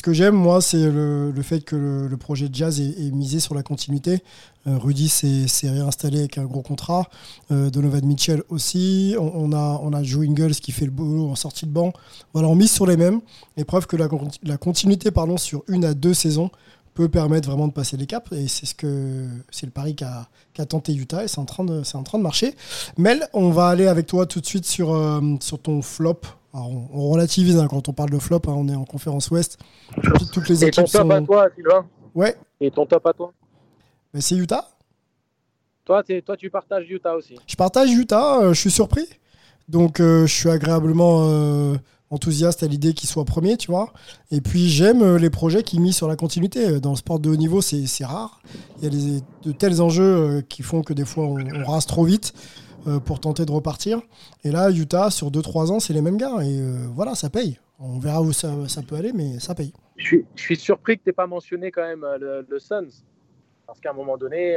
[0.00, 3.54] Ce que j'aime, moi, c'est le, fait que le, projet de jazz est, misé sur
[3.54, 4.22] la continuité.
[4.66, 7.04] Euh, Rudy s'est réinstallé avec un gros contrat.
[7.50, 9.14] Euh, Donovan Mitchell aussi.
[9.18, 11.92] On, a, on a Joe Ingles qui fait le boulot en sortie de banc.
[12.32, 13.20] Voilà, on mise sur les mêmes.
[13.58, 16.50] Et preuve que la, continuité pardon, sur une à deux saisons
[16.94, 18.32] peut permettre vraiment de passer les caps.
[18.32, 21.82] Et c'est ce que c'est le pari qu'a tenté Utah et c'est en, train de,
[21.92, 22.54] en train de marcher.
[22.96, 27.10] Mel, on va aller avec toi tout de suite sur, euh, sur ton flop on,
[27.10, 29.58] relativise hein, quand on parle de flop, hein, on est en conférence ouest.
[30.32, 32.36] Toutes les Et ton top à toi, Sylvain Ouais.
[32.60, 33.32] Et ton top à toi
[34.12, 34.68] Mais c'est Utah
[35.84, 39.06] toi, toi, tu partages Utah aussi Je partage Utah, euh, je suis surpris.
[39.68, 41.76] Donc, euh, je suis agréablement euh,
[42.10, 43.92] enthousiaste à l'idée qu'il soit premier, tu vois.
[44.30, 46.80] Et puis, j'aime les projets qui mis sur la continuité.
[46.80, 48.40] Dans le sport de haut niveau, c'est rare.
[48.80, 52.04] Il y a de tels enjeux qui font que des fois, on, on rase trop
[52.04, 52.34] vite.
[52.86, 54.00] Euh, pour tenter de repartir.
[54.42, 56.36] Et là, Utah, sur 2-3 ans, c'est les mêmes gars.
[56.42, 57.58] Et euh, voilà, ça paye.
[57.78, 58.48] On verra où ça,
[58.88, 59.72] peut aller, mais ça paye.
[59.96, 63.04] Je suis, surpris que tu n'aies pas mentionné quand même euh, le, Suns.
[63.66, 64.56] Parce qu'à un moment donné,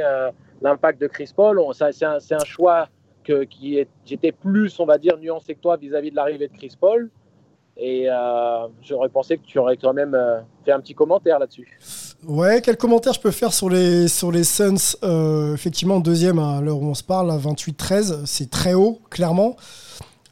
[0.60, 2.88] l'impact de Chris Paul, c'est un, choix
[3.22, 6.74] que, qui j'étais plus, on va dire, nuancé que toi vis-à-vis de l'arrivée de Chris
[6.80, 7.10] Paul.
[7.76, 8.08] Et
[8.82, 10.18] j'aurais pensé que tu aurais quand même
[10.64, 11.78] fait un petit commentaire là-dessus.
[12.26, 16.60] Ouais, quel commentaire je peux faire sur les, sur les Suns euh, Effectivement, deuxième à
[16.60, 19.56] l'heure où on se parle, à 28-13, c'est très haut, clairement.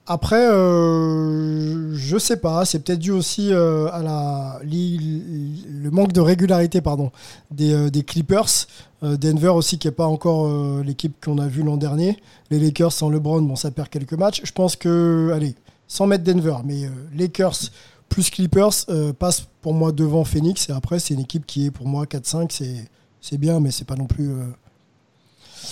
[0.07, 6.21] Après, euh, je sais pas, c'est peut-être dû aussi euh, à la, le manque de
[6.21, 7.13] régularité pardon,
[7.53, 8.67] des, euh, des Clippers.
[9.05, 12.19] Euh, Denver aussi, qui n'est pas encore l'équipe qu'on a vue l'an dernier.
[12.51, 14.41] Les Lakers sans LeBron, bon, ça perd quelques matchs.
[14.45, 15.55] Je pense que, allez,
[15.87, 17.71] sans mettre Denver, mais Lakers
[18.13, 18.87] plus Clippers
[19.19, 20.69] passe pour moi devant Phoenix.
[20.69, 22.89] Et après, c'est une équipe qui est pour moi 4-5.
[23.21, 24.31] C'est bien, mais c'est pas non plus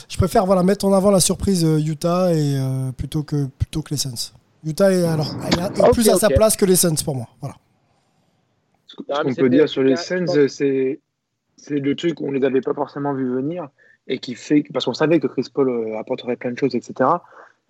[0.09, 3.83] je préfère voilà, mettre en avant la surprise euh, Utah et, euh, plutôt, que, plutôt
[3.83, 4.33] que les Suns.
[4.64, 5.35] Utah est, alors,
[5.92, 7.29] plus à sa place que les Suns pour moi.
[7.40, 7.57] Voilà.
[8.87, 11.00] Ce qu'on peut dire sur les Suns, c'est,
[11.57, 13.68] c'est le truc qu'on ne les avait pas forcément vu venir
[14.07, 17.11] et qui fait, parce qu'on savait que Chris Paul euh, apporterait plein de choses, etc.,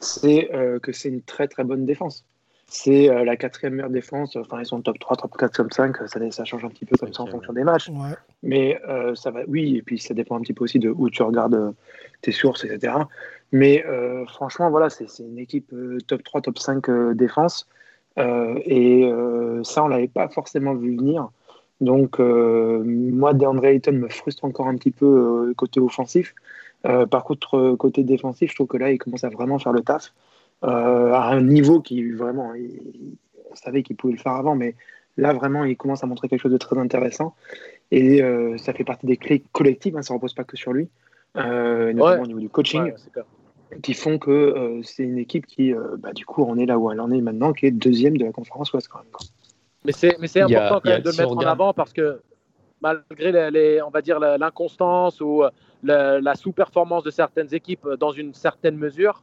[0.03, 0.49] c'est
[0.83, 2.25] que c'est une très très bonne défense.
[2.73, 4.37] C'est la quatrième meilleure défense.
[4.37, 5.97] Enfin, ils sont top 3, top 4, top 5.
[6.07, 7.91] Ça, ça change un petit peu comme ça en fonction des matchs.
[8.43, 8.81] Mais
[9.15, 11.75] ça va, oui, et puis ça dépend un petit peu aussi de où tu regardes
[12.23, 12.93] tes sources, etc.
[13.53, 17.69] Mais euh, franchement, voilà, c'est une équipe euh, top 3, top 5 euh, défense.
[18.17, 19.11] et
[19.65, 21.31] ça, on ne l'avait pas forcément vu venir.
[21.81, 26.35] Donc, moi, DeAndre Ayton me frustre encore un petit peu côté offensif.
[26.83, 30.13] par contre, côté défensif, je trouve que là, il commence à vraiment faire le taf.
[30.63, 32.53] À un niveau qui vraiment,
[33.51, 34.75] on savait qu'il pouvait le faire avant, mais
[35.17, 37.35] là, vraiment, il commence à montrer quelque chose de très intéressant.
[37.91, 38.23] Et
[38.59, 40.89] ça fait partie des clés collectives, hein, ça ne repose pas que sur lui
[41.37, 42.93] euh, notamment au niveau du coaching,
[43.83, 46.79] qui font que euh, c'est une équipe qui, euh, bah, du coup, on est là
[46.79, 49.09] où elle en est maintenant, qui est deuxième de la conférence Ouest quand même.
[49.85, 52.21] Mais c'est, mais c'est important quand même de le mettre en avant parce que
[52.83, 55.43] malgré les, on va dire l'inconstance ou
[55.83, 59.23] la, la sous-performance de certaines équipes dans une certaine mesure,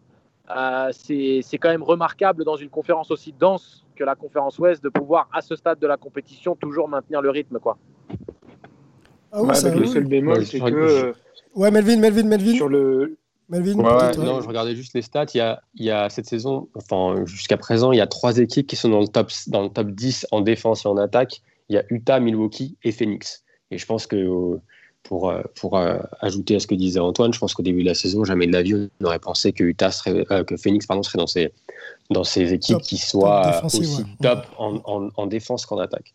[0.55, 4.83] euh, c'est, c'est quand même remarquable dans une conférence aussi dense que la conférence Ouest
[4.83, 7.77] de pouvoir à ce stade de la compétition toujours maintenir le rythme quoi.
[9.31, 11.13] Ah oui, le seul bémol, c'est que
[11.57, 12.53] Ouais, Melvin, Melvin, Melvin.
[12.53, 13.17] Sur le.
[13.49, 15.25] Melvin, non, je regardais juste les stats.
[15.33, 18.39] Il y a, il y a cette saison, enfin jusqu'à présent, il y a trois
[18.39, 21.41] équipes qui sont dans le top, dans le top 10 en défense et en attaque.
[21.69, 23.43] Il y a Utah, Milwaukee et Phoenix.
[23.71, 24.59] Et je pense que
[25.07, 27.93] pour, pour euh, ajouter à ce que disait Antoine, je pense qu'au début de la
[27.93, 31.01] saison, jamais de la vie, on aurait pensé que Utah serait, euh, que Phoenix pardon,
[31.01, 31.53] serait dans ces,
[32.09, 36.13] dans ces équipes qui soient aussi top en, en, en, défense qu'en attaque.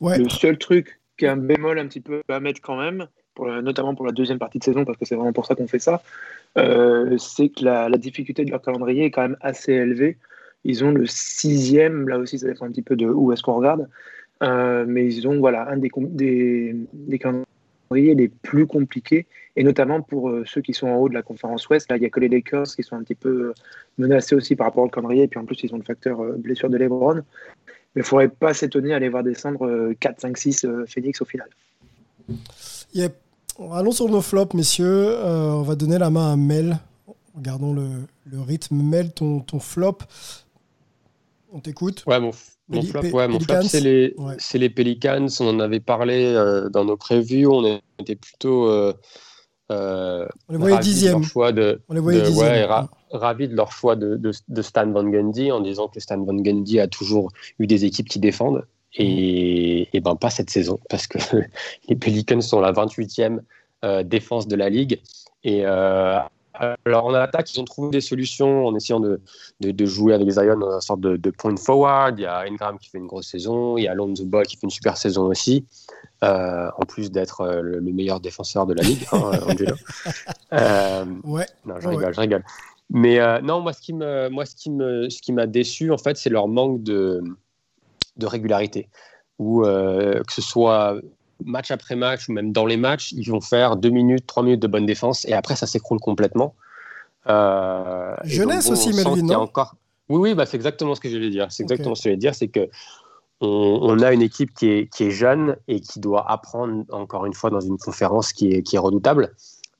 [0.00, 0.18] Ouais.
[0.18, 3.06] Le seul truc qui a un bémol un petit peu à mettre quand même,
[3.38, 5.80] notamment pour la deuxième partie de saison, parce que c'est vraiment pour ça qu'on fait
[5.80, 6.02] ça,
[6.56, 10.18] euh, c'est que la, difficulté de leur calendrier est quand même assez élevée.
[10.64, 13.54] Ils ont le sixième, là aussi ça dépend un petit peu de où est-ce qu'on
[13.54, 13.88] regarde,
[14.44, 19.26] euh, mais ils ont voilà, un des, des, calendriers les plus compliqués,
[19.56, 21.90] et notamment pour euh, ceux qui sont en haut de la conférence Ouest.
[21.90, 23.52] Là, il n'y a que les Lakers qui sont un petit peu
[23.98, 26.70] menacés aussi par rapport au calendrier, et puis en plus ils ont le facteur blessure
[26.70, 27.16] de LeBron.
[27.16, 27.22] Mais
[27.96, 31.48] il ne faudrait pas s'étonner à les voir descendre 4, 5, 6 Phoenix au final.
[33.72, 35.10] Allons sur nos flops, messieurs.
[35.10, 36.78] Euh, on va donner la main à Mel.
[37.36, 38.82] Regardons le, rythme.
[38.82, 39.98] Mel, ton flop.
[41.54, 42.02] On t'écoute.
[42.08, 42.32] Ouais, mon,
[42.68, 44.36] mon flop, ouais, mon flop c'est les, ouais.
[44.54, 45.28] les, Pelicans.
[45.38, 47.46] On en avait parlé euh, dans nos prévues.
[47.46, 48.68] On était plutôt.
[48.68, 48.92] Euh,
[49.70, 51.22] euh on les voyait dixième.
[51.22, 52.48] Choix de, on les voyait de, dixième.
[52.48, 56.00] Ouais, ra ravis de leur choix de, de, de, Stan Van Gundy en disant que
[56.00, 58.66] Stan Van Gundy a toujours eu des équipes qui défendent.
[58.96, 61.18] Et, et, ben pas cette saison, parce que
[61.88, 63.38] les Pelicans sont la 28e
[63.84, 65.00] euh, défense de la ligue.
[65.44, 65.62] Et
[66.54, 69.20] alors en attaque, ils ont trouvé des solutions en essayant de,
[69.60, 72.18] de, de jouer avec Zion dans une sorte de, de, point forward.
[72.18, 74.56] Il y a Ingram qui fait une grosse saison, il y a Alonso Ball qui
[74.56, 75.66] fait une super saison aussi,
[76.22, 79.74] euh, en plus d'être euh, le, le, meilleur défenseur de la ligue, hein, Angelo.
[80.52, 81.46] Euh, ouais.
[81.66, 82.12] Non, je rigole, ouais.
[82.12, 82.44] je rigole.
[82.90, 85.90] Mais euh, non, moi, ce qui me, moi, ce qui me, ce qui m'a déçu,
[85.90, 87.22] en fait, c'est leur manque de,
[88.16, 88.88] de régularité.
[89.40, 91.00] Ou que ce soit
[91.44, 94.60] match après match ou même dans les matchs, ils vont faire deux minutes, trois minutes
[94.60, 96.54] de bonne défense et après ça s'écroule complètement.
[97.28, 99.76] Euh, Jeunesse donc, bon, aussi, Melvin, non encore...
[100.08, 101.46] Oui, oui, bah, c'est exactement ce que je voulais dire.
[101.50, 101.98] C'est exactement okay.
[101.98, 102.68] ce que je voulais dire, c'est que
[103.40, 107.26] on, on, a une équipe qui est, qui est jeune et qui doit apprendre encore
[107.26, 109.34] une fois dans une conférence qui est, qui est redoutable.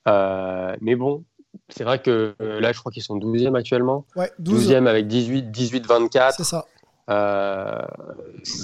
[0.07, 1.23] Euh, mais bon,
[1.69, 4.05] c'est vrai que euh, là, je crois qu'ils sont 12e actuellement.
[4.15, 4.71] Ouais, 12.
[4.71, 6.35] 12e avec 18, 18 24.
[6.35, 6.65] C'est ça.
[7.09, 7.81] Euh,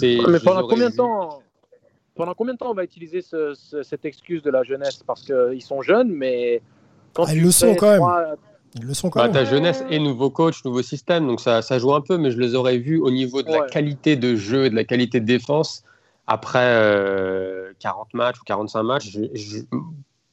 [0.02, 1.41] mais pendant combien de temps
[2.16, 5.04] pendant combien de temps on va utiliser ce, ce, cette excuse de la jeunesse?
[5.06, 6.62] Parce qu'ils sont jeunes, mais
[7.14, 8.22] quand ah, ils le sont quand trois...
[8.22, 8.36] même.
[8.76, 9.34] Ils le sont quand bah, même.
[9.34, 12.40] Ta jeunesse et nouveau coach, nouveau système, donc ça, ça joue un peu, mais je
[12.40, 13.60] les aurais vus au niveau de ouais.
[13.60, 15.84] la qualité de jeu et de la qualité de défense
[16.28, 19.10] après euh, 40 matchs ou 45 matchs.
[19.12, 19.58] Je, je...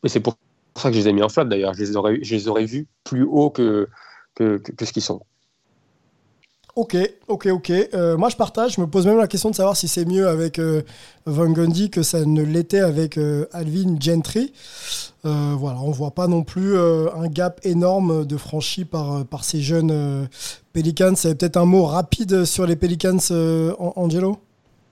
[0.04, 0.36] Et c'est pour
[0.76, 1.74] ça que je les ai mis en flop d'ailleurs.
[1.74, 3.88] Je, les aurais, je les aurais vus plus haut que,
[4.34, 5.20] que, que, que ce qu'ils sont.
[6.78, 7.70] Ok, ok, ok.
[7.92, 8.74] Euh, moi, je partage.
[8.76, 10.82] Je me pose même la question de savoir si c'est mieux avec euh,
[11.26, 14.52] Van Gundy que ça ne l'était avec euh, Alvin Gentry.
[15.24, 20.28] Voilà, on voit pas non plus un gap énorme de franchi par, ces jeunes
[20.72, 21.14] Pelicans.
[21.20, 24.38] Peut-être un mot rapide sur les Pelicans, An- Angelo?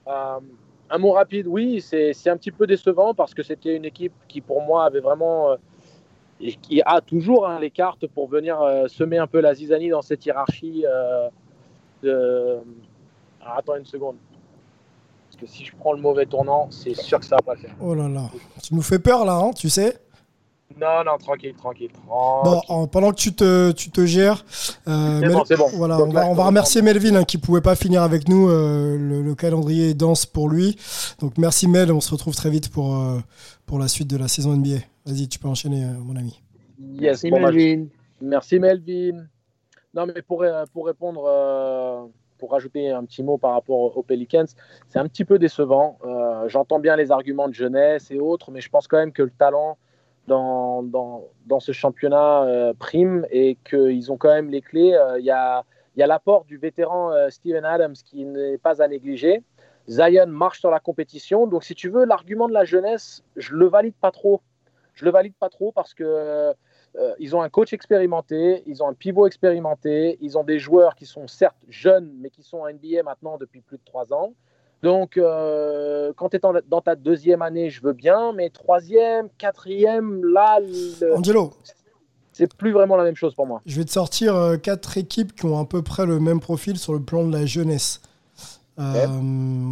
[0.05, 4.41] Un mot rapide, oui, c'est un petit peu décevant parce que c'était une équipe qui,
[4.41, 5.55] pour moi, avait vraiment.
[6.61, 10.25] qui a toujours hein, les cartes pour venir semer un peu la zizanie dans cette
[10.25, 10.83] hiérarchie
[12.03, 12.63] Alors,
[13.57, 14.15] attends une seconde.
[15.29, 17.59] Parce que si je prends le mauvais tournant, c'est sûr que ça va pas le
[17.61, 17.75] faire.
[17.79, 18.29] Oh là là,
[18.63, 19.97] tu nous fais peur là, hein, tu sais
[20.79, 21.91] Non, non, tranquille, tranquille.
[22.07, 22.61] Bon, tranquille.
[22.69, 24.43] en- pendant que tu te, tu te gères,
[24.87, 25.77] euh, C'est bon, bon.
[25.77, 28.49] Voilà, on va, on remercier Melvin hein, qui pouvait pas finir avec nous.
[28.49, 30.75] euh, le, le calendrier est dense pour lui.
[31.19, 33.19] Donc merci Mel, on se retrouve très vite pour, euh,
[33.65, 34.79] pour la suite de la saison NBA.
[35.05, 36.41] Vas-y, tu peux enchaîner, euh, mon ami.
[36.79, 37.85] Yes, Merci bon, Melvin.
[38.21, 39.25] Merci Melvin.
[39.93, 42.05] Non, mais pour, euh, pour répondre, euh,
[42.37, 44.45] pour rajouter un petit mot par rapport aux Pelicans,
[44.89, 45.97] c'est un petit peu décevant.
[46.05, 49.23] Euh, J'entends bien les arguments de jeunesse et autres, mais je pense quand même que
[49.23, 49.77] le talent
[50.27, 54.95] dans, dans, dans ce championnat prime et qu'ils ont quand même les clés.
[55.19, 55.63] Il y a,
[55.95, 59.41] y a l'apport du vétéran Steven Adams qui n'est pas à négliger.
[59.87, 61.47] Zion marche sur la compétition.
[61.47, 64.41] Donc, si tu veux, l'argument de la jeunesse, je le valide pas trop.
[64.93, 66.53] Je le valide pas trop parce que
[66.97, 70.95] euh, ils ont un coach expérimenté, ils ont un pivot expérimenté, ils ont des joueurs
[70.95, 74.33] qui sont certes jeunes, mais qui sont en NBA maintenant depuis plus de trois ans.
[74.83, 80.23] Donc, euh, quand tu es dans ta deuxième année, je veux bien, mais troisième, quatrième,
[80.25, 81.51] là, le- Angelo,
[82.31, 83.61] c'est plus vraiment la même chose pour moi.
[83.65, 86.77] je vais te sortir euh, quatre équipes qui ont à peu près le même profil
[86.77, 88.01] sur le plan de la jeunesse.
[88.79, 89.07] Euh,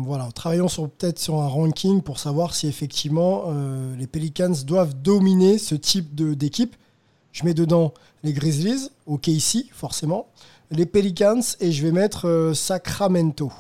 [0.04, 4.96] Voilà, travaillons sur peut-être sur un ranking pour savoir si effectivement euh, les Pelicans doivent
[4.96, 6.76] dominer ce type d'équipe.
[7.36, 7.94] Je mets dedans
[8.24, 10.30] les Grizzlies, OK ici, forcément,
[10.72, 13.52] les Pelicans et je vais mettre euh, Sacramento,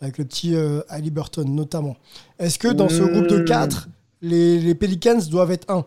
[0.00, 1.94] avec le petit euh, Halliburton notamment.
[2.40, 3.86] Est-ce que dans ce groupe de 4,
[4.20, 5.86] les, Pelicans doivent être 1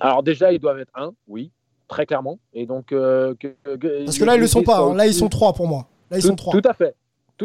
[0.00, 1.50] Alors déjà, ils doivent être 1, oui,
[1.88, 2.38] très clairement.
[2.54, 3.34] Et donc, euh,
[4.06, 4.94] Parce que là, ils ne le sont pas, hein.
[4.94, 5.88] là, ils sont 3 pour moi.
[6.10, 6.96] Là, ils tout, sont Tout à fait.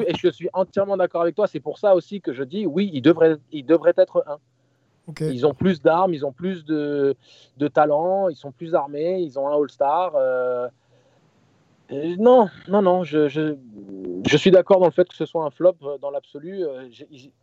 [0.08, 1.48] Et je suis entièrement d'accord avec toi.
[1.48, 4.38] C'est pour ça aussi que je dis, oui, ils devraient, ils devraient être 1.
[5.20, 7.16] Ils ont plus d'armes, ils ont plus de,
[7.58, 10.14] de, talent, ils sont plus armés, ils ont un All-Star.
[11.92, 15.50] Euh, non, non, non, je, je, suis d'accord dans le fait que ce soit un
[15.50, 16.64] flop euh, dans l'absolu.
[16.64, 16.88] Euh,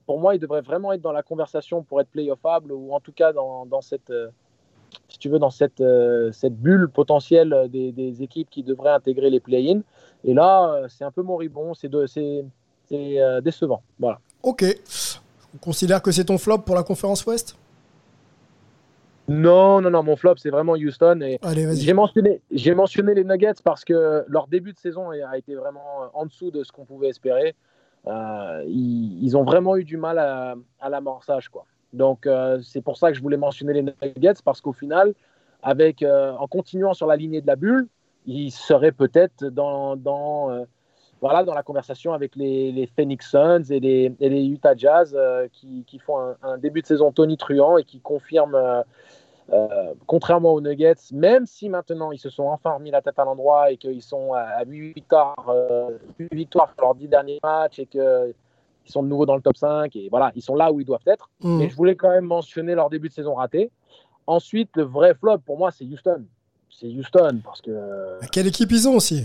[0.07, 3.13] pour moi, il devrait vraiment être dans la conversation pour être playoffable ou en tout
[3.13, 4.13] cas dans, dans cette,
[5.09, 5.83] si tu veux, dans cette,
[6.33, 9.81] cette bulle potentielle des, des équipes qui devraient intégrer les play-in.
[10.25, 11.91] Et là, c'est un peu moribond, c'est
[12.91, 13.83] décevant.
[13.99, 14.19] Voilà.
[14.43, 14.65] Ok.
[15.55, 17.57] On considère que c'est ton flop pour la conférence Ouest?
[19.29, 21.21] Non, non, non, mon flop, c'est vraiment Houston.
[21.21, 21.81] Et Allez, vas-y.
[21.81, 26.11] j'ai mentionné, j'ai mentionné les Nuggets parce que leur début de saison a été vraiment
[26.15, 27.55] en dessous de ce qu'on pouvait espérer.
[28.07, 31.67] Euh, ils, ils ont vraiment eu du mal à, à l'amorçage, quoi.
[31.93, 35.15] Donc euh, c'est pour ça que je voulais mentionner les Nuggets parce qu'au final,
[35.63, 37.87] avec euh, en continuant sur la lignée de la bulle,
[38.27, 40.65] ils seraient peut-être dans, dans euh,
[41.21, 45.17] voilà, dans la conversation avec les, les Phoenix Suns et les, et les Utah Jazz
[45.17, 48.83] euh, qui, qui font un, un début de saison tonitruant et qui confirment, euh,
[49.53, 53.25] euh, contrairement aux Nuggets, même si maintenant ils se sont enfin remis la tête à
[53.25, 55.55] l'endroit et qu'ils sont à, à 8 victoires,
[56.19, 58.35] 8 victoires sur leurs 10 derniers matchs et qu'ils
[58.85, 61.01] sont de nouveau dans le top 5 et voilà, ils sont là où ils doivent
[61.07, 61.31] être.
[61.43, 61.59] Mmh.
[61.59, 63.71] Mais je voulais quand même mentionner leur début de saison raté.
[64.27, 66.25] Ensuite, le vrai flop pour moi, c'est Houston.
[66.71, 69.25] C'est Houston parce que Quelle équipe ils ont aussi?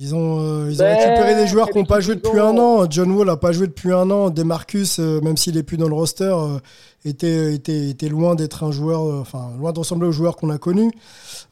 [0.00, 2.44] Ils ont, euh, ils ont Ben, récupéré des joueurs qui n'ont pas joué depuis ont
[2.44, 2.90] un an.
[2.90, 4.30] John Wall n'a pas joué depuis un an.
[4.30, 6.58] Demarcus, euh, même s'il est plus dans le roster, euh,
[7.04, 10.58] était, était, était loin d'être un joueur, enfin loin de ressembler au joueur qu'on a
[10.58, 10.90] connu.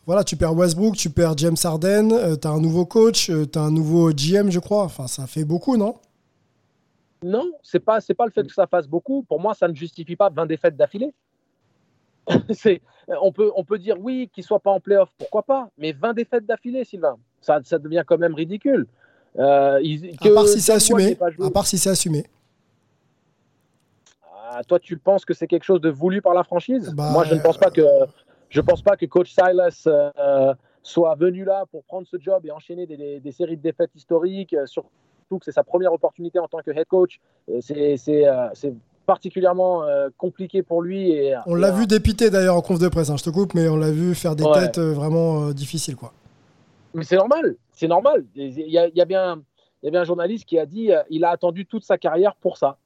[0.06, 3.62] Voilà, tu perds Westbrook, tu perds James Harden, tu as un nouveau coach, tu as
[3.62, 4.84] un nouveau GM, je crois.
[4.84, 5.96] Enfin, ça fait beaucoup, non?
[7.22, 9.22] Non, c'est pas c'est pas le fait que ça fasse beaucoup.
[9.22, 11.12] Pour moi, ça ne justifie pas 20 défaites d'affilée.
[12.50, 12.80] c'est
[13.20, 15.68] on peut on peut dire oui qu'ils soient pas en playoff, pourquoi pas?
[15.78, 18.86] Mais 20 défaites d'affilée, Sylvain, ça, ça devient quand même ridicule.
[19.38, 21.18] Euh, ils- À part si c'est assumé.
[21.42, 22.24] À part si c'est assumé.
[24.54, 26.92] Ah, toi, tu penses que c'est quelque chose de voulu par la franchise?
[26.94, 27.82] Bah, Moi, je ne pense pas que
[28.50, 30.52] je pense pas que coach Silas euh,
[30.82, 33.94] soit venu là pour prendre ce job et enchaîner des, des- des séries de défaites
[33.94, 34.52] historiques.
[34.52, 37.18] euh, surtout que c'est sa première opportunité en tant que head coach.
[37.50, 38.48] Euh, C'est euh,
[39.06, 41.10] particulièrement euh, compliqué pour lui.
[41.12, 43.08] Et, On l'a vu dépité d'ailleurs en conf de presse.
[43.08, 44.52] hein, je te coupe, mais on l'a vu faire des Ouais.
[44.52, 46.12] têtes euh, vraiment euh, difficiles, quoi.
[46.94, 48.24] Mais c'est normal, c'est normal.
[48.34, 49.42] Il y, a, il y avait un,
[49.82, 52.34] il y avait un journaliste qui a dit euh, il a attendu toute sa carrière
[52.36, 52.78] pour ça.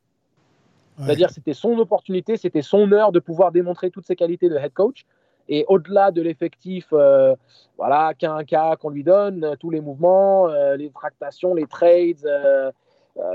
[0.99, 1.05] Ouais.
[1.05, 4.73] C'est-à-dire c'était son opportunité, c'était son heure de pouvoir démontrer toutes ses qualités de head
[4.73, 5.05] coach.
[5.49, 7.35] Et au-delà de l'effectif, euh,
[7.77, 12.27] voilà, qu'un cas qu'on lui donne, euh, tous les mouvements, euh, les tractations, les trades,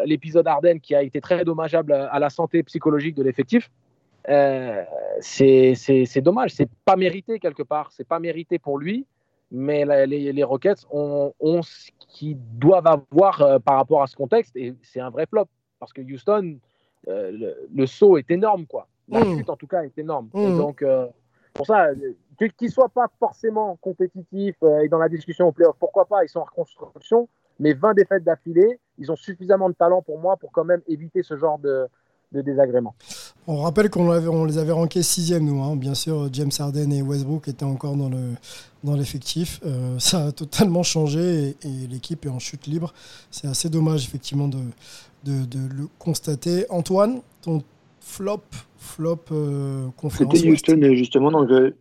[0.05, 3.71] l'épisode Arden qui a été très dommageable à, la santé psychologique de l'effectif.
[5.21, 9.07] c'est dommage, c'est pas mérité quelque part, c'est pas mérité pour lui,
[9.51, 14.55] mais les, les, Rockets ont, ont ce qu'ils doivent avoir par rapport à ce contexte
[14.55, 15.47] et c'est un vrai flop
[15.79, 16.57] parce que Houston,
[17.07, 18.87] le, saut est énorme quoi.
[19.09, 19.37] La mmh.
[19.37, 20.29] chute en tout cas est énorme.
[20.33, 20.57] Et mmh.
[20.57, 20.83] donc
[21.53, 21.89] pour ça,
[22.49, 26.23] qu'ils ne soient pas forcément compétitifs euh, et dans la discussion au playoff, pourquoi pas,
[26.23, 27.27] ils sont en reconstruction,
[27.59, 31.23] mais 20 défaites d'affilée, ils ont suffisamment de talent pour moi pour quand même éviter
[31.23, 31.87] ce genre de,
[32.31, 32.95] désagrément.
[33.47, 35.61] On rappelle qu'on on les avait rankés sixième, nous.
[35.61, 35.75] Hein.
[35.75, 38.35] Bien sûr, James Harden et Westbrook étaient encore dans, le,
[38.83, 39.59] dans l'effectif.
[39.65, 42.93] Euh, ça a totalement changé et, l'équipe est en chute libre.
[43.31, 44.59] C'est assez dommage, effectivement, de,
[45.23, 46.65] de, de le constater.
[46.69, 47.63] Antoine, ton
[47.99, 48.43] flop,
[48.77, 50.35] flop euh, conférence.
[50.35, 51.73] C'était Houston, justement, donc je...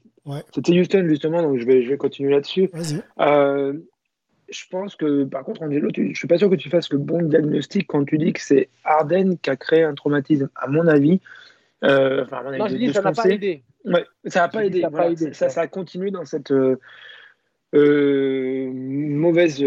[0.55, 2.71] C'était Houston, justement, donc je vais, je vais continuer là-dessus.
[3.21, 3.73] Euh,
[4.49, 6.99] je pense que, par contre, Angelo, je ne suis pas sûr que tu fasses le
[6.99, 10.87] bon diagnostic quand tu dis que c'est Arden qui a créé un traumatisme, à mon
[10.87, 11.21] avis.
[11.85, 13.65] Euh, enfin, non, je dis ça n'a pas aidé.
[13.85, 14.83] Ouais, ça n'a pas, aidé.
[14.83, 15.33] Ça, pas aidé.
[15.33, 16.79] Ça, continué dans cette euh,
[17.75, 19.65] euh mauvaise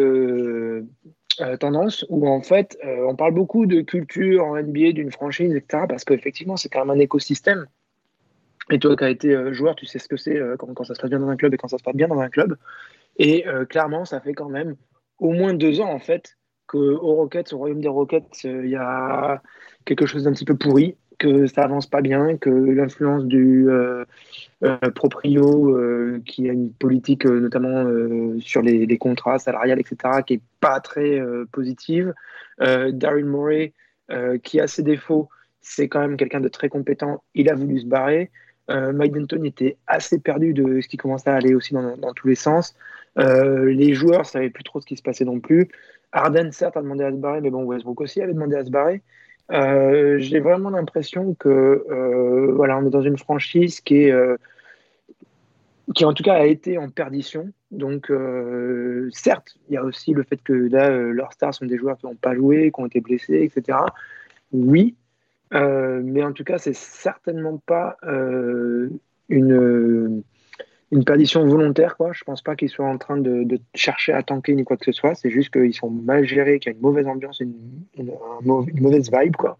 [1.59, 5.85] tendance où en fait on parle beaucoup de culture en NBA, d'une franchise, etc.
[5.89, 7.65] Parce qu'effectivement c'est quand même un écosystème.
[8.69, 11.01] Et toi qui as été joueur, tu sais ce que c'est quand, quand, ça se
[11.01, 12.55] passe bien dans un club et quand ça se passe bien dans un club.
[13.17, 14.75] Et clairement ça fait quand même
[15.17, 19.41] au moins deux ans en fait qu'au Rockets, au royaume des Rockets, il y a
[19.85, 23.69] quelque chose d'un petit peu pourri, que ça avance pas bien, que l'influence du
[24.63, 27.85] euh, proprio euh, qui a une politique euh, notamment
[28.39, 32.13] sur les, contrats salariales, etc., qui est pas très positive.
[32.59, 33.73] Darren Morey,
[34.43, 35.29] qui a ses défauts,
[35.61, 37.23] c'est quand même quelqu'un de très compétent.
[37.33, 38.31] Il a voulu se barrer.
[38.69, 42.35] Mike Denton était assez perdu de ce qui commençait à aller aussi dans, tous les
[42.35, 42.75] sens.
[43.17, 45.67] les joueurs savaient plus trop ce qui se passait non plus.
[46.13, 48.69] Arden, certes, a demandé à se barrer, mais bon, Westbrook aussi avait demandé à se
[48.69, 49.01] barrer.
[49.53, 51.85] J'ai vraiment l'impression que
[52.55, 54.13] voilà, on est dans une franchise qui est
[55.93, 57.51] qui en tout cas a été en perdition.
[57.71, 61.65] Donc, euh, certes, il y a aussi le fait que là, euh, leurs stars sont
[61.65, 63.79] des joueurs qui n'ont pas joué, qui ont été blessés, etc.
[64.51, 64.95] Oui,
[65.53, 67.97] euh, mais en tout cas, c'est certainement pas
[69.29, 70.23] une,
[70.93, 71.97] une perdition volontaire.
[71.97, 72.11] Quoi.
[72.13, 74.91] Je pense pas qu'ils soient en train de, chercher à tanker ni quoi que ce
[74.91, 75.15] soit.
[75.15, 77.55] C'est juste qu'ils sont mal gérés, qu'il y a une mauvaise ambiance, une,
[77.97, 79.35] une, une mauvaise vibe.
[79.35, 79.57] Quoi.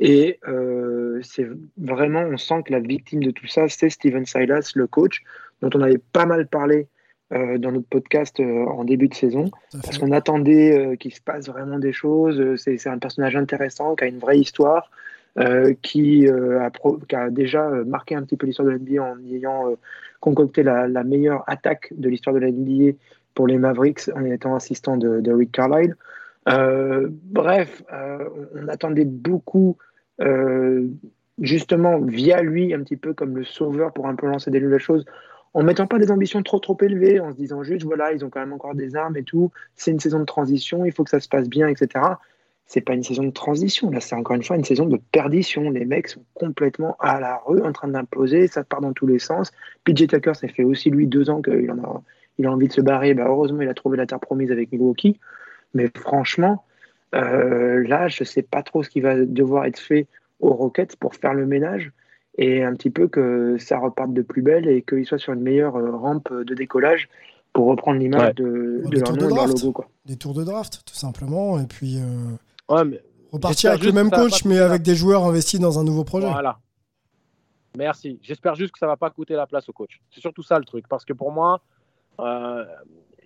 [0.00, 1.46] Et euh, c'est
[1.76, 5.22] vraiment, on sent que la victime de tout ça, c'est Steven Silas, le coach,
[5.60, 6.88] dont on avait pas mal parlé
[7.32, 11.46] euh, dans notre podcast euh, en début de saison, parce qu'on attendait qu'il se passe
[11.46, 12.56] vraiment des choses.
[12.56, 14.90] C'est un personnage intéressant, qui a une vraie histoire,
[15.82, 16.70] qui a,
[17.08, 19.76] qui, a déjà marqué un petit peu l'histoire de l'NBA en ayant
[20.20, 22.96] concocté la, la, meilleure attaque de l'histoire de l'NBA
[23.34, 25.96] pour les Mavericks en étant assistant de, de Rick Carlisle.
[26.48, 29.76] Euh, bref, euh, on attendait beaucoup,
[30.20, 30.88] euh,
[31.40, 34.80] justement, via lui, un petit peu comme le sauveur pour un peu lancer des nouvelles
[34.80, 35.04] choses,
[35.54, 38.30] en mettant pas des ambitions trop trop élevées, en se disant juste, voilà, ils ont
[38.30, 41.10] quand même encore des armes et tout, c'est une saison de transition, il faut que
[41.10, 42.04] ça se passe bien, etc.
[42.66, 45.70] C'est pas une saison de transition, là, c'est encore une fois une saison de perdition.
[45.70, 49.18] Les mecs sont complètement à la rue, en train d'imploser, ça part dans tous les
[49.18, 49.52] sens.
[49.84, 52.02] PJ Tucker, ça fait aussi lui deux ans qu'il en a,
[52.38, 53.14] il a envie de se barrer.
[53.14, 55.20] Bah, heureusement, il a trouvé la terre promise avec Milwaukee.
[55.74, 56.64] Mais franchement,
[57.14, 60.06] euh, là, je ne sais pas trop ce qui va devoir être fait
[60.40, 61.92] aux Rockets pour faire le ménage
[62.36, 65.42] et un petit peu que ça reparte de plus belle et qu'ils soient sur une
[65.42, 67.08] meilleure euh, rampe de décollage
[67.52, 69.72] pour reprendre l'image de, leur nom et leur logo.
[69.72, 69.88] Quoi.
[70.06, 71.60] Des tours de draft, tout simplement.
[71.60, 72.34] Et puis euh,
[72.68, 76.30] repartir avec le même coach, mais avec des joueurs investis dans un nouveau projet.
[76.30, 76.58] Voilà.
[77.76, 78.18] Merci.
[78.22, 80.00] J'espère juste que ça ne va pas coûter la place au coach.
[80.10, 80.86] C'est surtout ça le truc.
[80.88, 81.60] Parce que pour moi,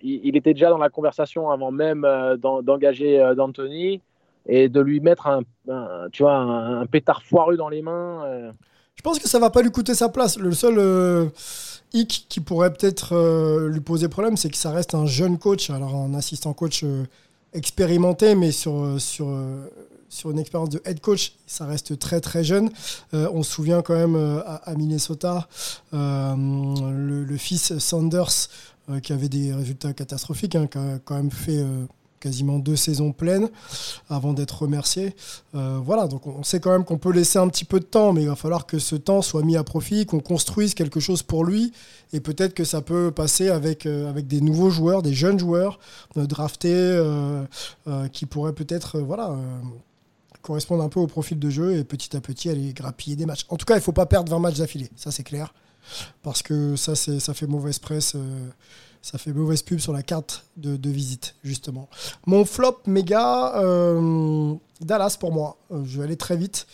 [0.01, 4.01] il, était déjà dans la conversation avant même euh, d'engager euh, d'Anthony
[4.47, 5.41] et de lui mettre un,
[6.11, 8.23] tu vois, un, pétard foireux dans les mains.
[8.25, 8.51] Euh.
[8.95, 10.37] Je pense que ça va pas lui coûter sa place.
[10.37, 11.31] Le seul
[11.93, 15.95] hic qui pourrait peut-être lui poser problème, c'est que ça reste un jeune coach, alors
[15.95, 16.83] un assistant coach
[17.53, 19.35] expérimenté, mais sur, sur,
[20.09, 22.69] sur une expérience de head coach, ça reste très très jeune.
[23.13, 25.47] on se souvient quand même à, Minnesota,
[25.91, 28.49] le, le, fils Sanders
[28.89, 31.85] euh, qui avait des résultats catastrophiques, hein, qui a quand même fait euh,
[32.19, 33.49] quasiment deux saisons pleines
[34.09, 35.15] avant d'être remercié.
[35.55, 38.13] Euh, voilà, donc on sait quand même qu'on peut laisser un petit peu de temps,
[38.13, 41.23] mais il va falloir que ce temps soit mis à profit, qu'on construise quelque chose
[41.23, 41.71] pour lui,
[42.13, 45.79] et peut-être que ça peut passer avec, avec des nouveaux joueurs, des jeunes joueurs
[46.15, 47.03] draftés,
[48.11, 49.35] qui pourraient peut-être voilà,
[50.41, 53.45] correspondre un peu au profil de jeu et petit à petit aller grappiller des matchs.
[53.49, 55.53] En tout cas, il ne faut pas perdre 20 matchs d'affilée, ça c'est clair.
[56.23, 58.15] parce que ça, ça fait mauvaise presse.
[59.01, 61.89] Ça fait mauvaise pub sur la carte de, visite, justement.
[62.25, 63.53] Mon flop méga,
[64.81, 65.57] Dallas pour moi.
[65.71, 66.67] je vais aller très vite.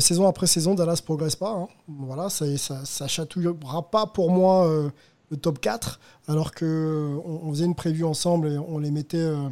[0.00, 1.50] saison après saison, Dallas progresse pas.
[1.50, 1.68] Hein.
[1.88, 4.90] Voilà, ça, ça, chatouillera pas pour moi
[5.30, 9.48] le top 4, alors qu'on on faisait une prévue ensemble et on les mettait, euh,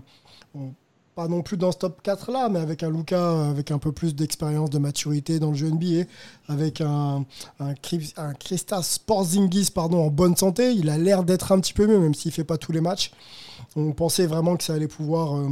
[1.16, 3.90] pas non plus dans ce top 4 là, mais avec un Luca avec un peu
[3.90, 6.04] plus d'expérience, de maturité dans le jeu NBA,
[6.46, 7.24] avec un,
[7.58, 7.74] un,
[8.18, 10.72] un Christas Porzingis pardon, en bonne santé.
[10.72, 12.82] Il a l'air d'être un petit peu mieux, même s'il ne fait pas tous les
[12.82, 13.12] matchs.
[13.76, 15.38] On pensait vraiment que ça allait pouvoir.
[15.38, 15.48] Euh,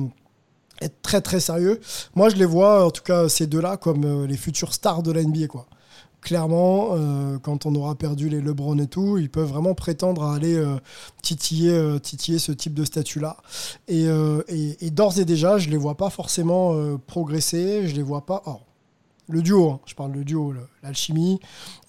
[0.82, 1.80] être très très sérieux.
[2.16, 5.12] Moi je les vois, en tout cas ces deux-là, comme euh, les futurs stars de
[5.12, 5.46] la NBA.
[5.46, 5.66] Quoi
[6.24, 10.34] clairement, euh, quand on aura perdu les LeBron et tout, ils peuvent vraiment prétendre à
[10.34, 10.78] aller euh,
[11.22, 13.36] titiller, euh, titiller ce type de statut-là.
[13.86, 14.08] Et,
[14.90, 16.74] d'ores et déjà, je ne les vois pas forcément
[17.06, 18.42] progresser, je les vois pas...
[19.28, 21.40] le duo, hein, je parle du duo, l'alchimie,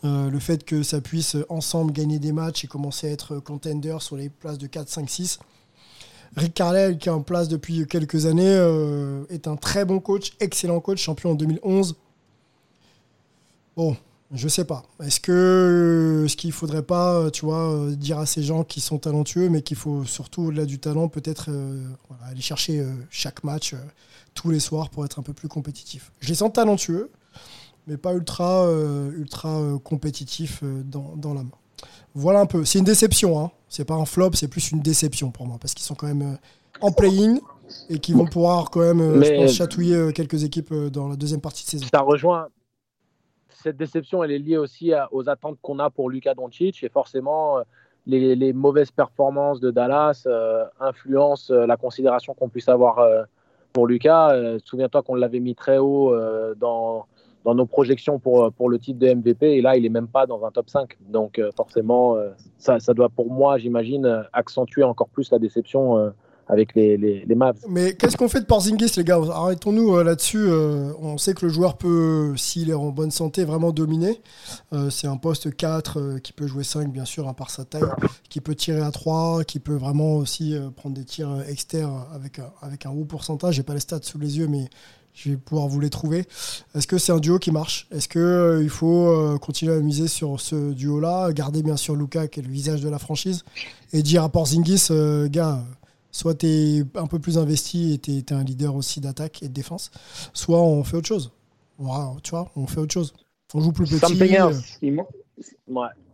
[0.04, 4.18] le fait que ça puisse ensemble gagner des matchs et commencer à être contender sur
[4.18, 5.40] les places de 4, 5, 6.
[6.36, 8.60] Rick Carlisle, qui est en place depuis quelques années,
[9.30, 11.96] est un très bon coach, excellent coach, champion en 2011.
[13.78, 13.96] Bon,
[14.34, 14.84] je sais pas.
[15.04, 18.98] Est-ce que ce qu'il faudrait pas, tu vois, euh, dire à ces gens qui sont
[18.98, 21.84] talentueux, mais qu'il faut surtout au-delà du talent, peut-être euh,
[22.26, 23.76] aller chercher euh, chaque match
[24.34, 26.12] tous les soirs pour être un peu plus compétitif.
[26.20, 27.12] Je les sens talentueux,
[27.88, 28.68] mais pas ultra,
[29.16, 31.52] ultra compétitifs dans, la main.
[32.16, 32.66] Voilà un peu.
[32.66, 33.40] C'est une déception.
[33.40, 33.52] Hein.
[33.70, 36.38] C'est pas un flop, c'est plus une déception pour moi parce qu'ils sont quand même
[36.82, 37.38] en play-in
[37.90, 41.64] et qui vont pouvoir quand même, je pense, chatouiller quelques équipes dans la deuxième partie
[41.64, 41.86] de saison.
[41.94, 42.48] Ça rejoint
[43.66, 47.58] cette déception, elle est liée aussi aux attentes qu'on a pour Luka Doncic et forcément
[47.58, 47.62] euh,
[48.06, 53.04] les, mauvaises performances de Dallas euh, influencent euh, la considération qu'on puisse avoir
[53.74, 54.36] pour Luka.
[54.64, 56.16] Souviens-toi qu'on l'avait mis très haut
[56.58, 57.08] dans,
[57.44, 60.52] nos projections pour, le titre de MVP et là, il n'est même pas dans un
[60.52, 60.96] top 5.
[61.10, 62.18] Donc forcément,
[62.60, 66.14] ça doit pour moi, j'imagine, accentuer encore plus la déception
[66.48, 67.26] avec les, les.
[67.68, 69.20] Mais qu'est-ce qu'on fait de Porzingis, les gars?
[69.32, 70.46] Arrêtons-nous euh, là-dessus.
[70.48, 74.22] Euh, on sait que le joueur peut, s'il est en bonne santé, vraiment dominer.
[74.74, 77.84] Euh, c'est un poste 4 qui peut jouer 5, bien sûr, à part sa taille,
[78.30, 82.86] qui peut tirer à 3, qui peut vraiment aussi prendre des tirs externes avec, avec
[82.86, 83.56] un haut pourcentage.
[83.56, 84.70] J'ai pas les stats sous les yeux, mais
[85.14, 86.26] je vais pouvoir vous les trouver.
[86.76, 87.88] Est-ce que c'est un duo qui marche?
[87.92, 92.42] Est-ce qu'il il faut continuer à miser sur ce duo-là Garder bien sûr Luca, qui
[92.42, 93.44] est le visage de la franchise,
[93.94, 94.90] et dire à Porzingis,
[95.30, 95.64] gars
[96.16, 99.50] Soit tu es un peu plus investi et tu es, un leader aussi d'attaque et
[99.50, 99.92] de défense,
[100.32, 101.34] soit on fait autre chose.
[102.24, 103.14] tu vois, on fait autre chose.
[103.54, 104.34] On joue plus petit.
[104.40, 104.54] Euh.
[104.54, 104.96] Ce qui,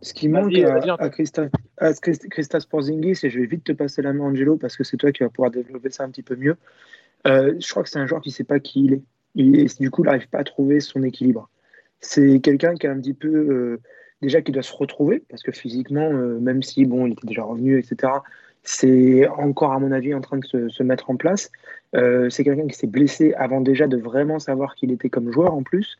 [0.02, 4.24] Ce qui manque à, à, Christas Porzingis, et je vais vite te passer la main,
[4.24, 6.56] Angelo, parce que c'est toi qui vas pouvoir développer ça un petit peu mieux.
[7.28, 9.02] Euh, je crois que c'est un joueur qui ne sait pas qui il est.
[9.36, 11.48] Et du coup, il n'arrive pas à trouver son équilibre.
[12.00, 13.28] C'est quelqu'un qui a un petit peu.
[13.28, 13.80] Euh,
[14.20, 17.78] déjà, qui doit se retrouver, parce que physiquement, même si, bon, il était déjà revenu,
[17.78, 18.14] etc.,
[18.62, 21.50] c'est encore, à mon avis, en train de se, mettre en place.
[21.94, 25.54] Euh, c'est quelqu'un qui s'est blessé avant déjà de vraiment savoir qu'il était comme joueur
[25.54, 25.98] en plus.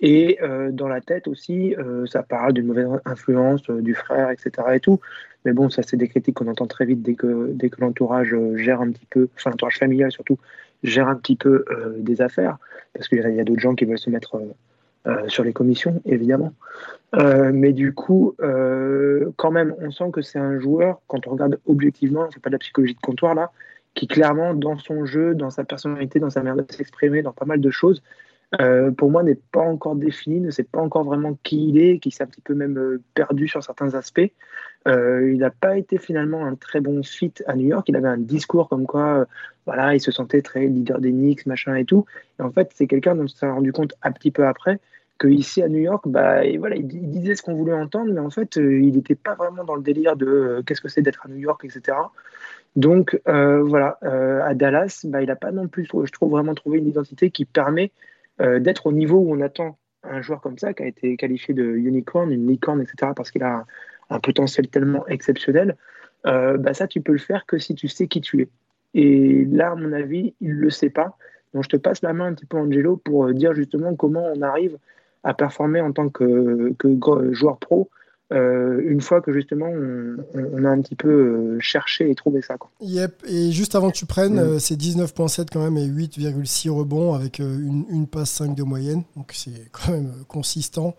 [0.00, 4.50] Et euh, dans la tête aussi, euh, ça parle d'une mauvaise influence du frère, etc.
[4.74, 5.00] Et tout.
[5.44, 8.34] Mais bon, ça, c'est des critiques qu'on entend très vite dès que, dès que l'entourage
[8.56, 10.38] gère un petit peu, enfin l'entourage familial surtout,
[10.82, 11.64] gère un petit peu
[11.98, 12.58] des affaires.
[12.94, 14.40] Parce qu'il y a, a d'autres gens qui veulent se mettre
[15.28, 16.52] sur les commissions, évidemment.
[17.16, 21.30] Euh, mais du coup, euh, quand même, on sent que c'est un joueur, quand on
[21.30, 23.50] regarde objectivement, c'est pas de la psychologie de comptoir là,
[23.94, 27.46] qui clairement, dans son jeu, dans sa personnalité, dans sa manière de s'exprimer, dans pas
[27.46, 28.02] mal de choses,
[28.96, 32.10] pour moi, n'est pas encore défini, ne sait pas encore vraiment qui il est, qui
[32.10, 34.32] s'est un petit peu même perdu sur certains aspects.
[34.86, 37.88] il n'a pas été finalement un très bon fit à New York.
[37.88, 39.26] Il avait un discours comme quoi,
[39.66, 42.06] voilà, il se sentait très leader des Knicks, machin et tout.
[42.38, 44.80] Et en fait, c'est quelqu'un dont on s'est rendu compte un petit peu après
[45.28, 48.30] ici à New York, bah, et voilà, il, disait ce qu'on voulait entendre, mais en
[48.30, 51.26] fait, euh, il n'était pas vraiment dans le délire de euh, qu'est-ce que c'est d'être
[51.26, 51.96] à New York, etc.
[52.76, 53.98] Donc euh, voilà,
[54.44, 57.44] à Dallas, bah, il n'a pas non plus, je trouve, vraiment trouvé une identité qui
[57.44, 57.90] permet
[58.40, 61.62] d'être au niveau où on attend un joueur comme ça, qui a été qualifié de
[61.62, 63.66] unicorn, une licorne, etc., parce qu'il a
[64.08, 65.76] un, potentiel tellement exceptionnel.
[66.24, 68.48] bah, ça, tu peux le faire que si tu sais qui tu es.
[68.94, 71.16] Et là, à mon avis, il ne le sait pas.
[71.54, 74.42] Donc je te passe la main un petit peu, Angelo, pour dire justement comment on
[74.42, 74.78] arrive
[75.24, 76.74] à performer en tant que,
[77.32, 77.90] joueur pro
[78.32, 82.56] euh, une fois que justement on, a un petit peu euh, cherché et trouvé ça.
[82.56, 82.70] Quoi.
[82.80, 87.14] Yep, et juste avant que tu prennes, euh, c'est 19.7 quand même et 8,6 rebonds
[87.14, 90.94] avec une, passe 5 de moyenne, donc c'est quand même consistant.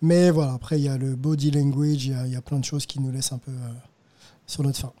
[0.00, 2.86] Mais voilà, après il y a le body language, il y, a, plein de choses
[2.86, 3.52] qui nous laissent un peu
[4.46, 4.92] sur notre fin.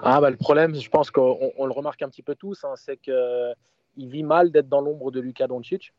[0.00, 2.96] Ah bah le problème, je pense qu'on le remarque un petit peu tous, hein, c'est
[2.96, 5.92] qu'il vit mal d'être dans l'ombre de Lucas Doncic.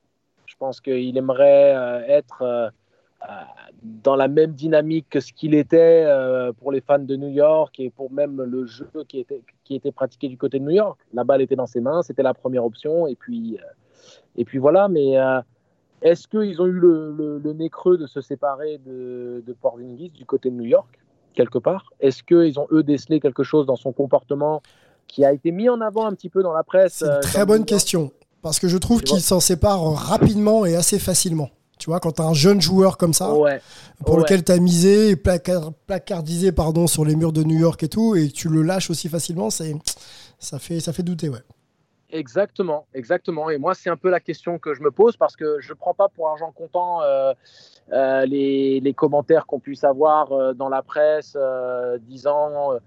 [0.46, 2.70] Je pense qu'il aimerait euh, être euh,
[3.82, 7.80] dans la même dynamique que ce qu'il était euh, pour les fans de New York
[7.80, 10.98] et pour même le jeu qui était, qui était pratiqué du côté de New York.
[11.14, 13.66] La balle était dans ses mains, c'était la première option, et puis, euh,
[14.38, 14.88] et puis voilà.
[14.88, 15.42] Mais euh,
[16.02, 20.26] est-ce qu'ils ont eu le, le, nez creux de se séparer de, de Porzingis du
[20.26, 21.00] côté de New York,
[21.34, 21.92] quelque part?
[22.00, 24.62] Est-ce qu'ils ont, eux, décelé quelque chose dans son comportement
[25.08, 27.46] qui a été mis en avant un petit peu dans la presse C'est une très
[27.46, 28.12] bonne question,
[28.42, 31.50] parce que je trouve qu'il s'en sépare rapidement et assez facilement.
[31.84, 33.30] Tu vois, quand tu as un jeune joueur comme ça,
[34.06, 37.90] pour lequel tu as misé et placardisé pardon, sur les murs de New York et
[37.90, 39.66] tout, et tu le lâches aussi facilement, ça
[40.60, 41.28] fait, ça fait douter.
[41.28, 41.42] Ouais.
[42.10, 43.50] Exactement, exactement.
[43.50, 45.78] Et moi, c'est un peu la question que je me pose parce que je ne
[45.78, 47.34] prends pas pour argent comptant euh,
[47.92, 51.36] euh, les, les, commentaires qu'on puisse avoir euh, dans la presse
[52.04, 52.80] disant,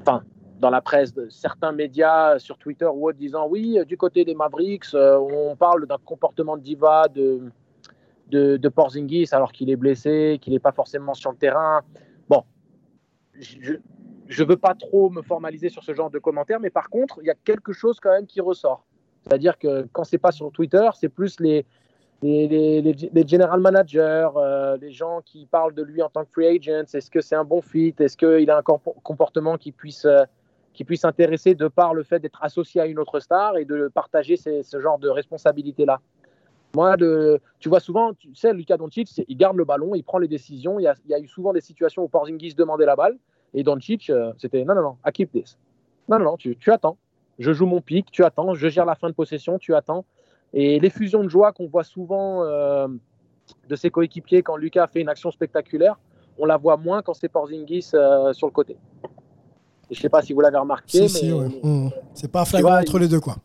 [0.00, 0.24] enfin,
[0.58, 4.34] dans la presse, de certains médias sur Twitter ou autres disant oui, du côté des
[4.34, 7.52] Mavericks, on parle d'un comportement de diva, de,
[8.30, 11.82] de, Porzingis alors qu'il est blessé, qu'il n'est pas forcément sur le terrain.
[12.28, 12.44] Bon,
[13.38, 13.72] je
[14.42, 17.26] ne veux pas trop me formaliser sur ce genre de commentaires, mais par contre, il
[17.26, 18.84] y a quelque chose quand même qui ressort.
[19.22, 21.66] C'est-à-dire que quand c'est pas sur Twitter, c'est plus les,
[22.22, 26.30] les, les, les, general managers, euh, les gens qui parlent de lui en tant que
[26.30, 26.94] free agent.
[26.94, 27.94] Est-ce que c'est un bon fit?
[27.98, 30.24] Est-ce qu'il a un comportement qui puisse, euh,
[30.72, 33.88] qui puisse intéresser de par le fait d'être associé à une autre star et de
[33.88, 36.00] partager ce genre de responsabilité-là?
[36.76, 36.94] Moi,
[37.58, 40.78] tu vois souvent, tu sais, Lucas Doncic, il garde le ballon, il prend les décisions.
[40.78, 43.16] Il y, a, eu souvent des situations où Porzingis demandait la balle
[43.54, 45.56] et Doncic, euh, c'était non, non, non, I keep this.
[46.06, 46.98] Non, non, non, tu, attends.
[47.38, 48.52] Je joue mon pic, tu attends.
[48.52, 50.04] Je gère la fin de possession, tu attends.
[50.52, 52.88] Et l'effusion de joie qu'on voit souvent euh,
[53.70, 55.98] de ses coéquipiers quand Lucas fait une action spectaculaire,
[56.38, 58.76] on la voit moins quand c'est Porzingis euh, sur le côté.
[59.90, 61.06] je ne sais pas si vous l'avez remarqué.
[61.22, 61.30] mais,
[61.62, 61.90] mmh.
[62.12, 63.36] C'est pas flagrant entre les deux, quoi.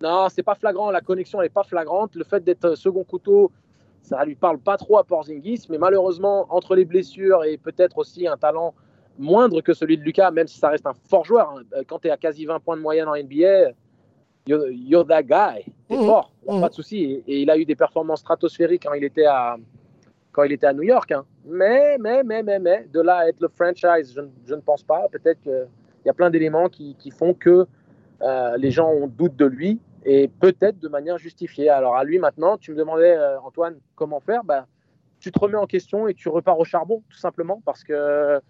[0.00, 0.90] Non, c'est pas flagrant.
[0.90, 2.14] La connexion n'est pas flagrante.
[2.14, 3.50] Le fait d'être second couteau,
[4.02, 5.66] ça lui parle pas trop à Porzingis.
[5.68, 8.74] Mais malheureusement, entre les blessures et peut-être aussi un talent
[9.18, 12.08] moindre que celui de Lucas, même si ça reste un fort joueur, hein, quand tu
[12.08, 13.72] es à quasi 20 points de moyenne en NBA,
[14.46, 15.64] you're, that guy.
[15.90, 16.06] Tu mmh.
[16.06, 16.60] fort, mmh.
[16.60, 17.22] pas de souci.
[17.26, 19.56] Et, il a eu des performances stratosphériques quand il était à,
[20.32, 21.12] quand il était à New York.
[21.12, 21.26] Hein.
[21.44, 25.06] Mais, mais, mais, mais, mais, de là à être le franchise, je, ne pense pas.
[25.12, 25.68] Peut-être qu'il
[26.06, 27.66] y a plein d'éléments qui, font que
[28.22, 31.68] euh, les gens ont doute de lui et peut-être de manière justifiée.
[31.68, 34.66] Alors à lui maintenant, tu me demandais, euh, Antoine, comment faire bah,
[35.20, 38.40] Tu te remets en question et tu repars au charbon, tout simplement, parce que euh,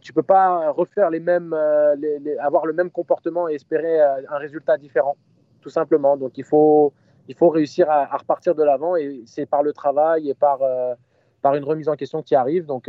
[0.00, 1.96] tu peux pas refaire les mêmes, euh,
[2.40, 5.16] avoir le même comportement et espérer un résultat différent,
[5.60, 6.16] tout simplement.
[6.16, 6.92] Donc il faut,
[7.28, 10.60] il faut réussir à, repartir de l'avant et c'est par le travail et par,
[11.42, 12.64] par une remise en question qui arrive.
[12.64, 12.88] Donc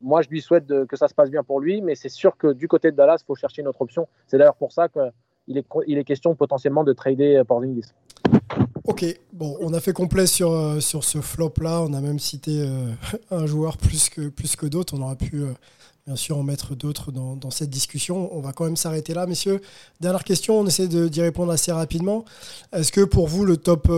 [0.00, 2.52] moi, je lui souhaite que ça se passe bien pour lui, mais c'est sûr que
[2.52, 4.08] du côté de Dallas, il faut chercher une autre option.
[4.26, 5.10] C'est d'ailleurs pour ça que
[5.48, 7.86] il est, question potentiellement de trader euh, Porzingis.
[8.84, 11.82] Ok, bon, on a fait complet sur, euh, sur ce flop-là.
[11.82, 12.90] On a même cité euh,
[13.30, 14.96] un joueur plus que, plus que d'autres.
[14.96, 15.42] On aurait pu
[16.06, 18.32] bien sûr en mettre d'autres dans, dans, cette discussion.
[18.32, 19.60] On va quand même s'arrêter là, messieurs.
[20.00, 22.24] Dernière question, on essaie d'y répondre assez rapidement.
[22.72, 23.88] Est-ce que pour vous, le top,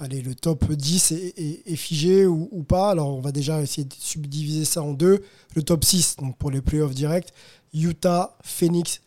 [0.00, 2.90] allez, le top 10 est, figé ou, ou, pas?
[2.90, 5.20] Alors, on va déjà essayer de subdiviser ça en deux.
[5.54, 7.34] Le top 6, donc pour les playoffs directs,
[7.74, 9.02] Utah, Phoenix,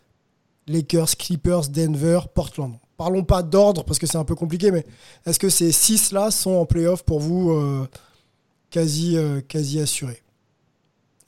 [0.70, 2.76] Lakers, Clippers, Denver, Portland.
[2.96, 4.86] Parlons pas d'ordre parce que c'est un peu compliqué, mais
[5.26, 7.88] est-ce que ces six là sont en playoff pour vous euh,
[8.70, 10.22] quasi, euh, quasi assurés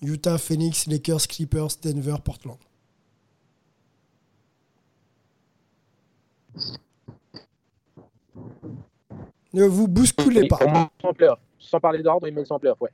[0.01, 2.57] Utah, Phoenix, Lakers, Clippers, Denver, Portland.
[9.53, 10.59] Ne vous bousculez pas.
[11.59, 12.89] Sans parler d'ordre, ils mettent en playoff, ouais.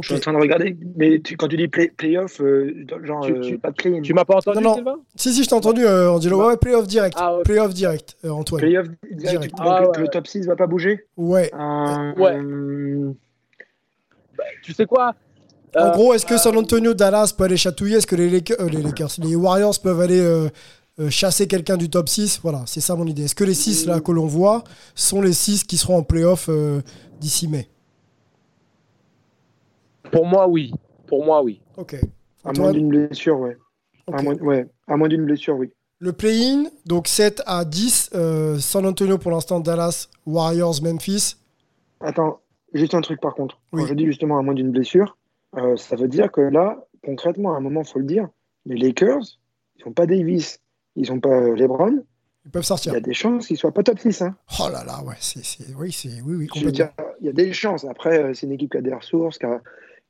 [0.00, 3.32] Je suis en train de regarder, mais quand tu dis play, playoff, euh, genre tu,
[3.40, 5.02] tu, euh, Tu m'as pas entendu, non, non.
[5.14, 6.46] Si, si, je t'ai entendu, euh, Angelo.
[6.46, 7.16] Ouais, playoff direct.
[7.20, 8.62] Ah, Playoff direct, euh, Antoine.
[8.62, 9.54] Playoff direct.
[9.58, 11.04] Ah, Donc, le top 6 va pas bouger?
[11.18, 11.50] Ouais.
[12.16, 12.40] ouais.
[14.38, 15.14] Bah, tu sais quoi?
[15.76, 17.98] En gros, est-ce que San Antonio, Dallas peut aller chatouiller?
[17.98, 20.48] Est-ce que les Lakers, les, Lakers, les Warriors peuvent aller
[21.10, 23.24] chasser quelqu'un du top 6 Voilà, c'est ça mon idée.
[23.24, 24.64] Est-ce que les 6 là que l'on voit
[24.94, 26.48] sont les 6 qui seront en playoff
[27.20, 27.68] d'ici mai?
[30.12, 30.72] Pour moi, oui.
[31.08, 31.60] Pour moi, oui.
[31.76, 31.96] Ok.
[32.44, 33.56] À moins d'une blessure, ouais.
[34.12, 34.68] À moins, ouais.
[34.86, 35.72] À moins d'une blessure, oui.
[35.98, 38.10] Le play-in, donc 7 à 10.
[38.14, 41.36] Euh, San Antonio pour l'instant, Dallas, Warriors, Memphis.
[42.00, 42.40] Attends,
[42.74, 43.60] juste un truc par contre.
[43.72, 45.16] Quand je dis justement à moins d'une blessure,
[45.56, 48.28] euh, ça veut dire que là, concrètement, à un moment, il faut le dire,
[48.66, 49.38] les Lakers,
[49.76, 50.58] ils n'ont pas Davis,
[50.96, 52.02] ils n'ont pas euh, LeBron.
[52.44, 52.92] Ils peuvent sortir.
[52.92, 54.22] Il y a des chances qu'ils ne soient pas top 6.
[54.22, 54.34] Hein.
[54.58, 55.42] Oh là là, ouais, c'est,
[55.76, 56.88] oui, c'est, oui, oui, complètement.
[57.20, 57.84] il y a des chances.
[57.84, 59.60] Après, c'est une équipe qui a des ressources, qui a,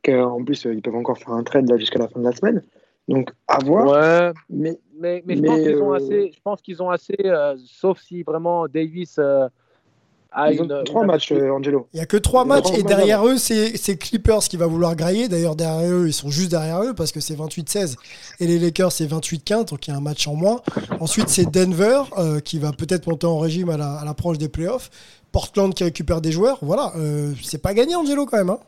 [0.08, 2.32] en plus, euh, ils peuvent encore faire un trade là jusqu'à la fin de la
[2.32, 2.62] semaine.
[3.08, 3.86] Donc, à voir.
[3.86, 7.16] Ouais, mais, mais, mais, je, pense qu'ils ont euh, assez, je pense qu'ils ont assez,
[7.24, 11.88] euh, sauf si vraiment Davis à Ils ont une- trois une- matchs, euh, Angelo.
[11.92, 14.56] Il y a que trois a matchs trois et derrière eux, c'est c'est Clippers qui
[14.56, 15.28] va vouloir grailler.
[15.28, 17.96] D'ailleurs, derrière eux, ils sont juste derrière eux parce que c'est 28-16
[18.40, 20.62] et les Lakers, c'est 28-15, donc il y a un match en moins.
[21.00, 24.48] Ensuite, c'est Denver euh, qui va peut-être monter en régime à la- à l'approche des
[24.48, 24.88] playoffs.
[25.32, 26.58] Portland qui récupère des joueurs.
[26.62, 28.50] Voilà, euh, c'est pas gagné, Angelo, quand même.
[28.50, 28.58] hein.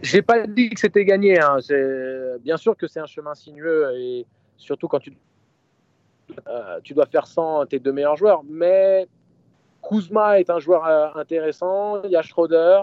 [0.00, 1.38] J'ai pas dit que c'était gagné.
[1.40, 1.58] hein.
[2.40, 4.26] Bien sûr que c'est un chemin sinueux et
[4.56, 5.12] surtout quand tu,
[6.48, 8.42] euh, tu dois faire sans tes deux meilleurs joueurs.
[8.48, 9.06] Mais
[9.82, 12.02] Kuzma est un joueur euh, intéressant.
[12.04, 12.82] Il y a Schroeder.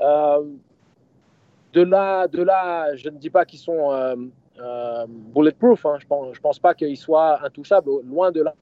[0.00, 0.42] Euh,
[1.72, 3.90] de là, de là, je ne dis pas qu'ils sont
[5.34, 5.84] bulletproof.
[5.86, 5.96] hein.
[5.98, 7.90] Je pense, je pense pas qu'ils soient intouchables.
[8.04, 8.54] Loin de là,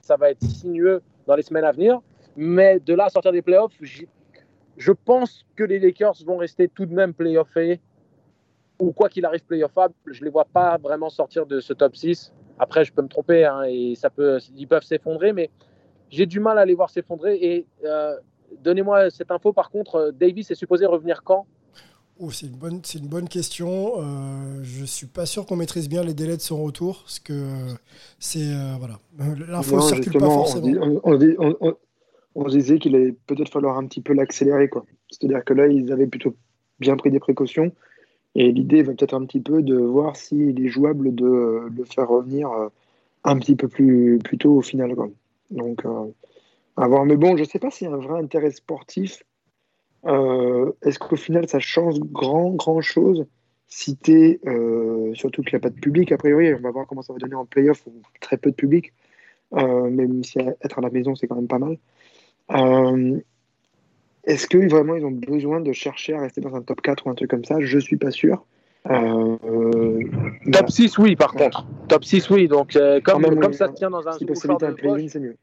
[0.00, 2.00] ça va être sinueux dans les semaines à venir.
[2.36, 4.04] Mais de là sortir des playoffs, je
[4.92, 7.80] pense que les Lakers vont rester tout de même playoffés.
[8.78, 11.96] Ou quoi qu'il arrive playoffable, je ne les vois pas vraiment sortir de ce top
[11.96, 12.32] 6.
[12.58, 15.50] Après, je peux me tromper hein, et ça peut, ils peuvent s'effondrer, mais
[16.10, 17.36] j'ai du mal à les voir s'effondrer.
[17.36, 18.16] Et euh,
[18.62, 21.46] donnez-moi cette info, par contre, euh, Davis est supposé revenir quand?
[22.18, 23.94] Oh, c'est une bonne, c'est une bonne question.
[23.98, 27.32] Euh, je suis pas sûr qu'on maîtrise bien les délais de son retour, parce que
[27.32, 27.74] euh,
[28.18, 28.98] c'est euh, voilà,
[29.48, 30.66] l'info circule pas on, forcément.
[30.66, 31.76] dit- on- on dit- on-
[32.36, 34.68] on- se disait qu'il allait peut-être falloir un petit peu l'accélérer.
[34.68, 34.84] quoi.
[35.10, 36.34] C'est-à-dire que là, ils avaient plutôt
[36.78, 37.72] bien pris des précautions.
[38.34, 41.84] Et l'idée va peut-être un petit peu de voir s'il est jouable de euh, le
[41.84, 42.68] faire revenir euh,
[43.24, 44.94] un petit peu plus, tôt au final.
[45.50, 46.04] Donc, euh,
[46.76, 47.06] à voir.
[47.06, 49.22] Mais bon, je ne sais pas s'il y a un vrai intérêt sportif.
[50.04, 53.26] Est-ce qu'au final, ça change grand, grand chose
[53.68, 56.86] si t'es, euh, surtout qu'il n'y a pas de public, a priori, on va voir
[56.86, 57.82] comment ça va donner en playoff,
[58.20, 58.92] très peu de public,
[59.52, 61.76] même si être à la maison, c'est quand même pas mal.
[62.52, 63.18] Euh,
[64.24, 67.10] Est-ce que vraiment ils ont besoin de chercher à rester dans un top 4 ou
[67.10, 67.56] un truc comme ça?
[67.60, 68.44] Je suis pas sûr.
[68.88, 70.00] Euh, euh,
[70.52, 71.66] Top 6, oui, par contre.
[71.88, 72.46] Top 6, oui.
[72.46, 73.56] Donc, euh, comme, Quand même, comme oui.
[73.56, 75.36] ça se tient dans un si s'éviter de un play-in, poche, c'est mieux.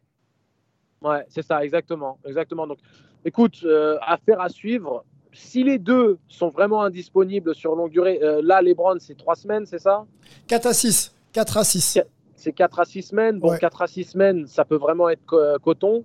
[1.01, 2.17] Ouais, c'est ça, exactement.
[2.25, 2.65] exactement.
[2.67, 2.77] Donc,
[3.25, 5.03] écoute, euh, affaire à suivre.
[5.33, 9.35] Si les deux sont vraiment indisponibles sur longue durée, euh, là, les Browns, c'est trois
[9.35, 10.05] semaines, c'est ça?
[10.47, 11.13] 4 à 6.
[11.33, 11.99] 4 à 6.
[12.35, 13.39] C'est 4 à 6 semaines.
[13.39, 13.57] Bon, Ouais.
[13.59, 16.03] 4 à 6 semaines, ça peut vraiment être co- euh, coton.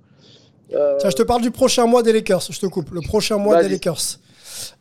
[0.74, 2.42] Euh, Tiens, je te parle du prochain mois des Lakers.
[2.50, 2.90] Je te coupe.
[2.90, 4.18] Le prochain mois des Lakers.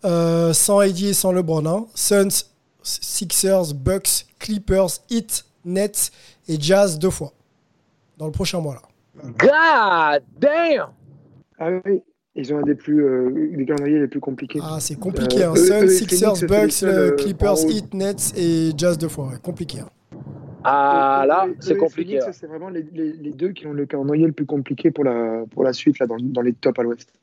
[0.06, 1.66] Euh, sans AD et sans LeBron.
[1.66, 1.86] hein.
[1.96, 2.46] Suns,
[2.84, 6.12] Sixers, Bucks, Clippers, Heat, Nets
[6.48, 7.32] et Jazz deux fois.
[8.18, 8.82] Dans le prochain mois là.
[9.24, 10.88] God damn!
[11.60, 12.02] Ah oui,
[12.36, 14.60] ils ont un des plus euh, des calendriers les plus compliqués.
[14.62, 15.44] Ah, c'est compliqué.
[15.44, 15.56] Euh, hein.
[15.56, 17.66] Suns, Sixers, Bucks, euh, Clippers.
[17.70, 19.28] Heat, Nets et Jazz deux fois.
[19.28, 19.38] ouais.
[19.42, 19.80] Compliqué.
[19.82, 19.90] hein.
[20.70, 22.20] Ah, là, c'est compliqué.
[22.20, 25.04] Phoenix, C'est vraiment les, les- les deux qui ont le calendrier le plus compliqué pour
[25.04, 27.14] la, pour la suite là, dans, dans les tops à l'ouest.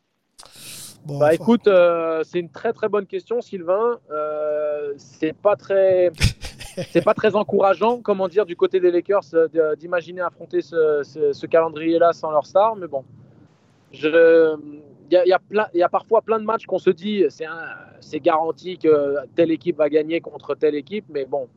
[1.04, 3.98] Bon, Bah enfin, écoute, euh, c'est une très très bonne question, Sylvain.
[4.10, 6.10] Euh, c'est pas très,
[6.90, 11.32] c'est pas très encourageant, comment dire, du côté des Lakers, euh, d'imaginer affronter ce, ce-
[11.34, 12.76] ce calendrier-là sans leur star.
[12.76, 13.04] Mais bon,
[13.92, 14.56] je,
[15.10, 16.78] il y a, il y a plein, il y a parfois plein de matchs qu'on
[16.78, 17.68] se dit, c'est un-
[18.00, 21.48] c'est garanti que telle équipe va gagner contre telle équipe, mais bon.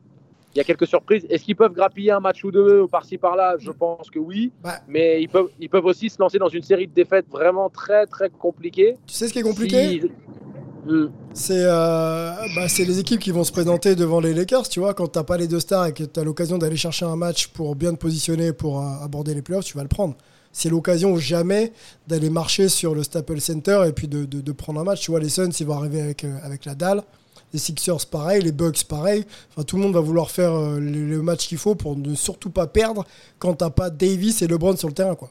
[0.58, 1.24] Il y a quelques surprises.
[1.30, 3.54] Est-ce qu'ils peuvent grappiller un match ou deux par-ci par-là?
[3.60, 4.50] Je pense que oui.
[4.60, 4.80] Bah.
[4.88, 8.06] Mais ils peuvent, ils peuvent aussi se lancer dans une série de défaites vraiment très
[8.06, 8.96] très compliquées.
[9.06, 10.00] tu sais ce qui est compliqué?
[10.00, 10.10] Si-
[10.86, 11.08] Hmm.
[11.34, 14.94] C'est euh, bah, c'est les équipes qui vont se présenter devant les Lakers, tu vois,
[14.94, 17.48] quand t'as pas les deux stars et que tu as l'occasion d'aller chercher un match
[17.48, 20.16] pour bien te positionner pour euh, aborder les playoffs, tu vas le prendre.
[20.50, 21.72] C'est l'occasion ou jamais
[22.06, 25.02] d'aller marcher sur le Staples Center et puis de, de- de prendre un match.
[25.02, 27.02] Tu vois, les Suns, ils vont arriver avec, euh, avec la dalle.
[27.52, 28.42] Les Sixers, pareil.
[28.42, 29.24] Les Bucks, pareil.
[29.50, 32.14] Enfin, tout le monde va vouloir faire euh, le, le match qu'il faut pour ne
[32.14, 33.04] surtout pas perdre
[33.38, 35.28] quand t'as pas Davis et LeBron sur le terrain, quoi.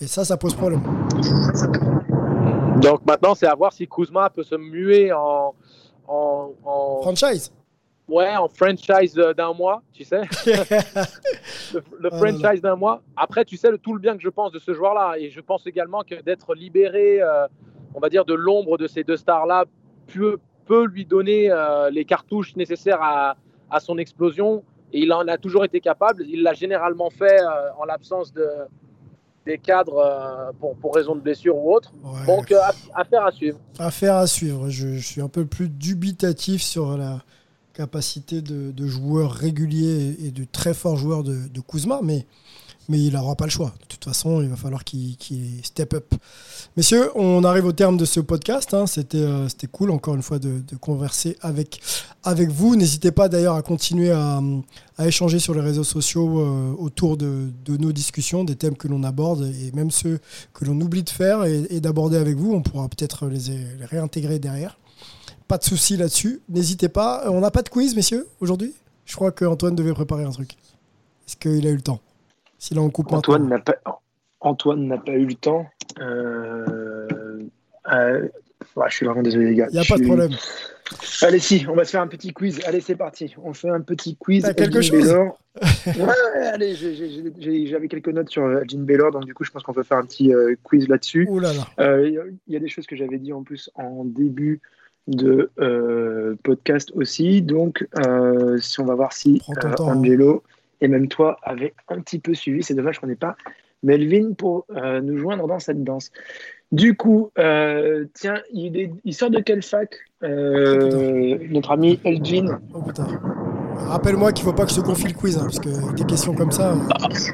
[0.00, 0.82] Et ça, ça pose problème.
[2.80, 5.54] Donc maintenant, c'est à voir si Kuzma peut se muer en,
[6.08, 7.52] en, en- Franchise.
[8.08, 10.22] ouais, en franchise euh, d'un mois, tu sais.
[10.46, 13.02] le le Ah, franchise d'un mois.
[13.16, 15.14] Après, tu sais le, tout le bien que je pense de ce joueur-là.
[15.18, 17.46] Et je pense également que d'être libéré, euh,
[17.94, 19.66] on va dire, de l'ombre de ces deux stars-là
[20.12, 23.36] peut, peut lui donner euh, les cartouches nécessaires à,
[23.70, 24.62] à son explosion.
[24.92, 26.24] Et il en a toujours été capable.
[26.28, 28.46] Il l'a généralement fait euh, en l'absence de,
[29.46, 31.92] des cadres euh, pour, pour raison de blessure ou autre.
[32.04, 32.26] Ouais.
[32.26, 33.58] Donc, aff- affaire à suivre.
[33.78, 34.68] Affaire à suivre.
[34.68, 37.22] Je, je suis un peu plus dubitatif sur la
[37.72, 42.26] capacité de, de joueur régulier et de très fort joueur de, de Kuzma, mais,
[42.88, 43.72] mais il n'aura pas le choix.
[43.80, 45.16] De toute façon, il va falloir qu'il
[45.62, 46.14] step up.
[46.76, 48.74] Messieurs, on arrive au terme de ce podcast.
[48.74, 48.86] hein.
[48.86, 51.80] C'était euh, cool, encore une fois, de, converser avec,
[52.24, 52.76] avec vous.
[52.76, 54.40] N'hésitez pas d'ailleurs à continuer à,
[55.04, 59.44] échanger sur les réseaux sociaux euh, autour de, nos discussions, des thèmes que l'on aborde
[59.44, 60.20] et même ceux
[60.52, 62.52] que l'on oublie de faire et, d'aborder avec vous.
[62.52, 63.38] On pourra peut-être les,
[63.78, 64.78] les réintégrer derrière.
[65.48, 66.40] Pas de souci là-dessus.
[66.48, 67.24] N'hésitez pas.
[67.28, 68.74] On n'a pas de quiz, messieurs, aujourd'hui?
[69.04, 70.56] Je crois qu'Antoine devait préparer un truc.
[71.26, 72.00] Est-ce qu'il a eu le temps?
[72.90, 73.74] Coupe Antoine n'a pas,
[74.40, 75.66] Antoine n'a pas eu le temps.
[76.00, 77.40] Euh,
[77.92, 78.28] euh,
[78.76, 79.66] ouais, je suis vraiment désolé, les gars.
[79.70, 80.30] Il n'y a pas de problème.
[81.22, 82.60] Allez, si, on va se faire un petit quiz.
[82.66, 83.34] Allez, c'est parti.
[83.42, 84.42] On fait un petit quiz.
[84.42, 85.12] T'as quelque Elgin chose.
[85.86, 86.74] Ouais, allez,
[87.66, 90.04] j'avais quelques notes sur Elgin Baylor, donc du coup, je pense qu'on peut faire un
[90.04, 91.26] petit euh, quiz là-dessus.
[91.28, 91.66] Ouh là là.
[91.80, 94.60] Euh, Il y a- il des choses que j'avais dit en plus en début
[95.08, 97.42] de euh, podcast aussi.
[97.42, 97.86] Donc,
[98.58, 99.40] si on va voir si
[99.76, 99.96] temps, hein.
[100.82, 102.62] Et même toi avez un petit peu suivi.
[102.62, 103.36] C'est dommage qu'on n'ait pas
[103.84, 106.10] Melvin pour euh, nous joindre dans cette danse.
[106.72, 112.58] Du coup, euh, tiens, il, est- il sort de quelle fac euh, Notre ami Elgin?
[112.74, 113.06] Oh putain.
[113.86, 116.34] Rappelle-moi qu'il faut pas que je te confie le quiz, hein, parce que des questions
[116.34, 116.78] comme ça, euh,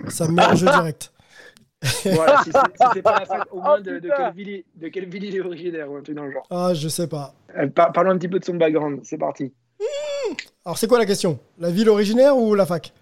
[0.09, 1.13] ça me met en jeu direct.
[2.13, 2.51] Voilà, si
[2.95, 4.15] c'est pas la fac, au moins Oh, de, de putain.
[4.17, 6.47] quelle ville, il- de quelle ville il est originaire ou un truc dans le genre.
[6.51, 7.35] Ah, je sais pas.
[7.57, 9.01] Euh, par- parlons un petit peu de son background.
[9.05, 9.53] C'est parti.
[10.65, 11.39] Alors, c'est quoi la question?
[11.59, 12.93] La ville originaire ou la fac?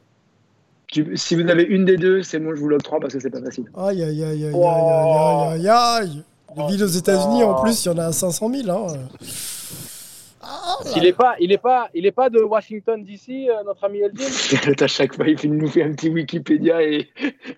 [0.88, 3.30] Tu- si vous avez une des deux, c'est moi je vous l'octroie parce que c'est
[3.30, 3.64] pas facile.
[3.76, 4.66] Aïe, aïe, aïe, aïe, Oh.
[4.68, 6.22] aïe, aïe, aïe, aïe.
[6.56, 8.70] Les villes aux États-Unis, en plus, il y en a 500 000.
[8.70, 8.86] Hein.
[10.40, 13.64] Ah, là Il est pas, il est pas, il est pas de Washington DC, euh,
[13.64, 14.24] notre ami Elgin.
[14.80, 17.08] à chaque fois, il fait- nous fait un petit Wikipédia et,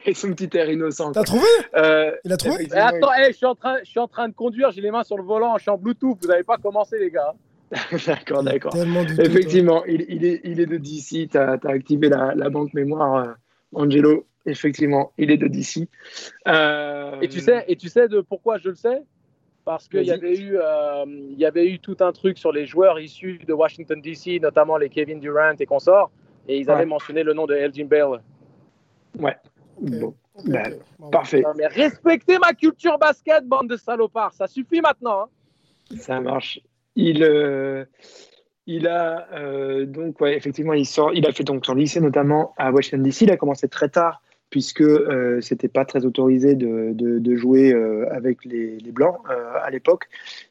[0.07, 1.13] et son petit air innocent.
[1.13, 1.47] T'as trouvé?
[1.77, 2.55] Euh, Il a trouvé?
[2.55, 4.91] Effectivement, attends, hey, je suis en train, je suis en train de conduire, j'ai les
[4.91, 6.17] mains sur le volant, je suis en Bluetooth.
[6.23, 7.35] Vous n'avez pas commencé, les gars.
[8.07, 8.75] D'accord, d'accord.
[9.19, 11.29] Effectivement, il, il est, il est de DC.
[11.31, 13.33] Tu as, activé la, la banque mémoire, euh,
[13.75, 14.27] Angelo.
[14.47, 15.87] Effectivement, il est de DC.
[16.47, 19.03] Euh, Et tu sais, et tu sais de pourquoi je le sais?
[19.67, 22.65] Parce qu'il y avait eu, euh, il y avait eu tout un truc sur les
[22.65, 26.11] joueurs issus de Washington DC, notamment les Kevin Durant et consorts,
[26.49, 26.87] et ils avaient Ouais.
[26.87, 28.23] mentionné le nom de Elgin Bale.
[29.15, 29.29] Bon,
[30.37, 30.79] Ok, bah, ok.
[30.99, 31.43] Bon, parfait.
[31.43, 34.33] Non, mais respectez ma culture basket, bande de salopards.
[34.33, 35.23] Ça suffit maintenant.
[35.25, 35.97] hein.
[35.99, 36.61] Ça marche.
[36.99, 37.85] Il, euh,
[38.69, 42.71] il a euh, donc effectivement il sort, il a fait donc son lycée notamment à
[42.71, 43.23] Washington DC.
[43.23, 48.45] Il a commencé très tard puisque euh, c'était pas très autorisé de, jouer euh, avec
[48.45, 50.05] les, blancs à l'époque.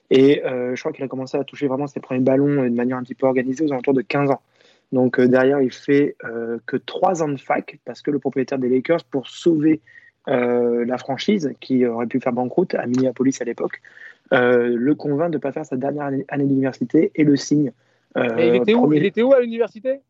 [0.09, 3.03] Et je crois qu'il a commencé à toucher vraiment ses premiers ballons de manière un
[3.03, 4.41] petit peu organisée aux alentours de 15 ans.
[4.91, 6.15] Donc derrière, il fait
[6.65, 9.81] que trois ans de fac parce que le propriétaire des Lakers, pour sauver
[10.25, 13.81] la franchise qui aurait pu faire banqueroute à Minneapolis à l'époque,
[14.31, 17.71] le convainc de ne pas faire sa dernière année, année d'université et le signe.
[18.17, 20.01] euh, Mais il était où premier- Il était où à l'université?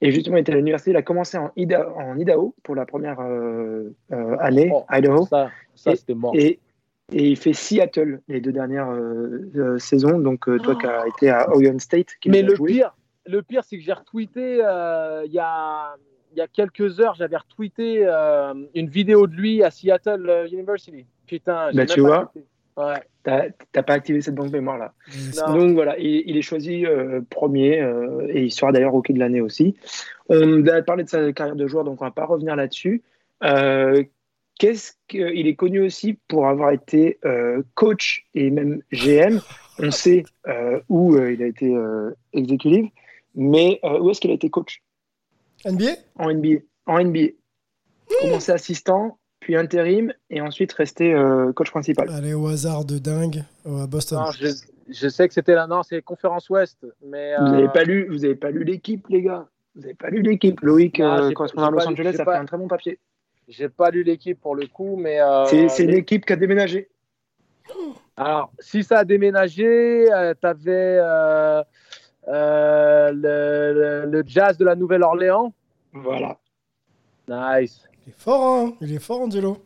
[0.00, 0.92] Et justement, il était à l'université.
[0.92, 5.26] Il a commencé en, Ida- en Idaho pour la première euh, euh, année, Oh, Idaho.
[5.26, 6.34] Ça, ça c'était mort.
[6.36, 6.60] Et,
[7.12, 10.18] et il fait Seattle les deux dernières euh, euh, saisons.
[10.20, 12.94] Donc, euh, toi qui as été à Oregon State, qui Mais le pire,
[13.26, 15.94] le pire, c'est que j'ai retweeté euh, il y a
[16.32, 20.46] il y a quelques heures, j'avais retweeté euh, une vidéo de lui à Seattle euh,
[20.46, 21.06] University.
[21.26, 22.30] Putain, j'ai Bah, tu vois.
[22.76, 23.02] Ouais.
[23.72, 24.94] T'as pas activé cette banque mémoire là.
[25.08, 25.58] mais Non.
[25.58, 29.18] Donc voilà, il, il est choisi euh, premier euh, et il sera d'ailleurs rookie de
[29.18, 29.76] l'année aussi.
[30.28, 33.02] On a parlé de sa carrière de joueur, donc on va pas revenir là-dessus.
[33.44, 34.02] Euh,
[34.58, 39.38] Qu'est-ce qu'il est connu aussi pour avoir été euh, coach et même GM.
[39.78, 42.86] On sait euh, où euh, il a été euh, exécutif,
[43.36, 44.82] mais euh, où est-ce qu'il a été coach?
[45.64, 46.58] NBA en NBA.
[46.86, 47.28] En NBA.
[48.20, 49.17] Commencé assistant,
[49.48, 52.10] puis intérim, et ensuite resté euh, coach principal.
[52.10, 54.18] Allez, au hasard de dingue, euh, à Boston.
[54.18, 54.48] Non, je,
[54.90, 55.66] je sais que c'était là.
[55.66, 56.84] Non, c'est Conférence Ouest.
[57.02, 59.46] Mais, Vous euh, n'avez pas lu, vous avez pas lu l'équipe, les gars.
[59.74, 60.60] Vous n'avez pas lu l'équipe.
[60.60, 62.98] Loïc, Ah, euh, correspondant à Los Angeles, j'ai a pas- fait un très bon papier.
[63.48, 65.18] J'ai pas lu l'équipe pour le coup, mais.
[65.18, 66.90] euh, C'est l'équipe qui a déménagé.
[68.18, 71.62] Alors, si ça a déménagé, euh, t'avais euh,
[72.28, 75.54] euh, le, le- le jazz de la Nouvelle-Orléans.
[75.94, 76.36] Voilà.
[77.26, 77.82] Nice.
[78.08, 79.58] Il est fort, hein Il est fort, Angelo.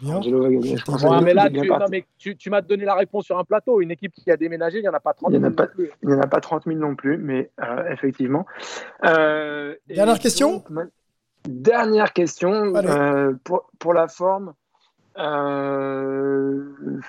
[0.00, 0.16] Bien.
[0.16, 1.02] Angelo va gagner, je pense.
[1.04, 1.82] Ouais, mais là, tu, parti.
[1.84, 3.80] non, mais tu, tu m'as donné la réponse sur un plateau.
[3.80, 5.50] Une équipe qui a déménagé, il n'y en a pas 30 Il y en a
[5.50, 5.90] 000 pas- non plus.
[6.02, 8.46] Il n'y en a pas 30 000 non plus, mais euh, effectivement.
[9.04, 10.84] Euh, et Dernière question donc, ma-
[11.48, 12.74] Dernière question.
[12.74, 14.54] Euh, pour, pour la forme,
[15.18, 16.64] euh,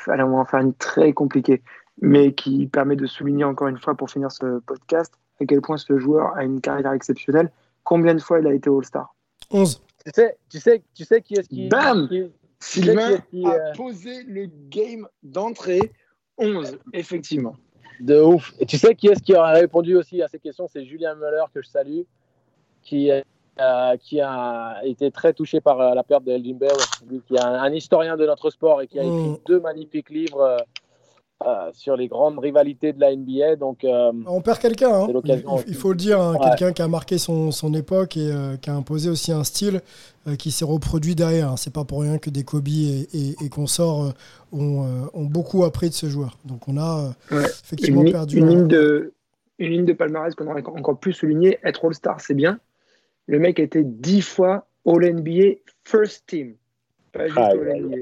[0.07, 1.61] allez, on va en faire une très compliquée,
[2.01, 5.77] mais qui permet de souligner encore une fois pour finir ce podcast à quel point
[5.77, 7.51] ce joueur a une carrière exceptionnelle.
[7.83, 9.13] Combien de fois il a été All-Star?
[9.51, 9.81] 11.
[10.05, 11.67] Tu sais, tu sais, tu sais qui est-ce qui.
[11.69, 15.91] Bam qui- Sylvain qui- a euh, posé le game d'entrée
[16.37, 17.55] 11, effectivement.
[17.99, 18.53] De ouf.
[18.59, 20.67] Et tu sais qui est-ce qui aurait répondu aussi à ces questions?
[20.67, 22.01] C'est Julien Muller, que je salue,
[22.81, 26.71] qui, euh, qui a été très touché par euh, la perte de Elgin Bell,
[27.09, 29.37] lui qui est un, un historien de notre sport et qui a écrit Mm.
[29.45, 30.57] deux magnifiques livres
[31.45, 33.55] euh, sur les grandes rivalités de la NBA.
[33.57, 35.07] Donc, euh, On perd quelqu'un, hein.
[35.67, 36.39] Il, faut le dire, hein, Ouais.
[36.49, 39.81] quelqu'un qui a marqué son, son époque et euh, qui a imposé aussi un style
[40.27, 41.49] euh, qui s'est reproduit derrière.
[41.49, 41.57] hein.
[41.57, 44.11] C'est pas pour rien que des Kobe et, et- et consorts euh,
[44.53, 46.37] ont, euh, ont beaucoup appris de ce joueur.
[46.45, 47.43] Donc on a euh, Ouais.
[47.45, 48.37] effectivement une, perdu.
[48.37, 49.13] une un- ligne de,
[49.59, 51.59] une ligne de palmarès qu'on aurait encore plus souligné.
[51.63, 52.59] Être All-Star, c'est bien.
[53.27, 56.53] Le mec a été dix fois All-NBA First Team.
[57.11, 57.97] Pas juste All-NBA.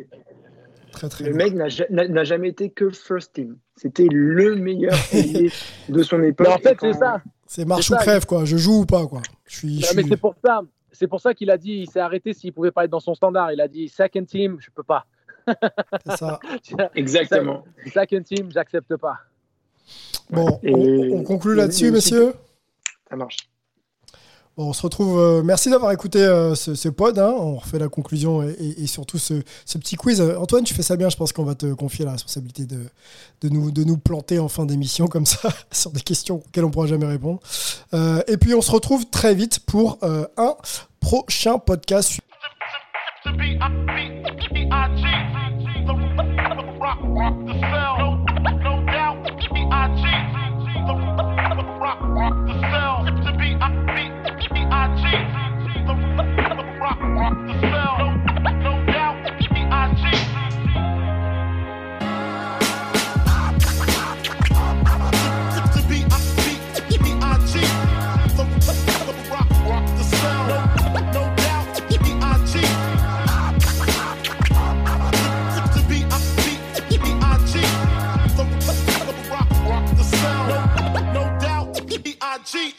[0.92, 3.58] Très, très Le mec n'a ja- n'a n'a jamais été que first team.
[3.76, 4.94] C'était le meilleur
[5.90, 6.48] de son époque.
[6.48, 7.22] Mais en fait, c'est ça.
[7.48, 8.46] C'est marche ou crève, quoi.
[8.46, 9.22] Je joue ou pas, quoi.
[9.46, 9.76] Je suis.
[9.76, 10.62] Non, je mais suis- c'est pour ça.
[10.92, 13.14] C'est pour ça qu'il a dit, il s'est arrêté s'il pouvait pas être dans son
[13.16, 13.52] standard.
[13.54, 15.06] Il a dit second team, je peux pas.
[16.06, 16.40] c'est ça.
[16.96, 17.64] Exactement.
[17.94, 19.18] Second team, j'accepte pas.
[20.30, 22.34] Bon, Et- on, on conclut là-dessus, messieurs.
[23.10, 23.38] Ça marche.
[24.58, 25.18] Bon, on se retrouve.
[25.18, 27.18] euh, merci d'avoir écouté euh, ce, pod.
[27.18, 27.34] hein.
[27.38, 29.42] On refait la conclusion et, surtout ce,
[29.80, 30.20] petit quiz.
[30.20, 31.10] Euh, Antoine, tu fais ça bien.
[31.10, 34.66] Je pense qu'on va te confier la responsabilité de, nous, de nous planter en fin
[34.66, 37.40] d'émission comme ça sur des questions auxquelles on pourra jamais répondre.
[37.94, 40.56] Euh, et puis on se retrouve très vite pour euh, un
[41.00, 42.20] prochain podcast.
[82.52, 82.74] See,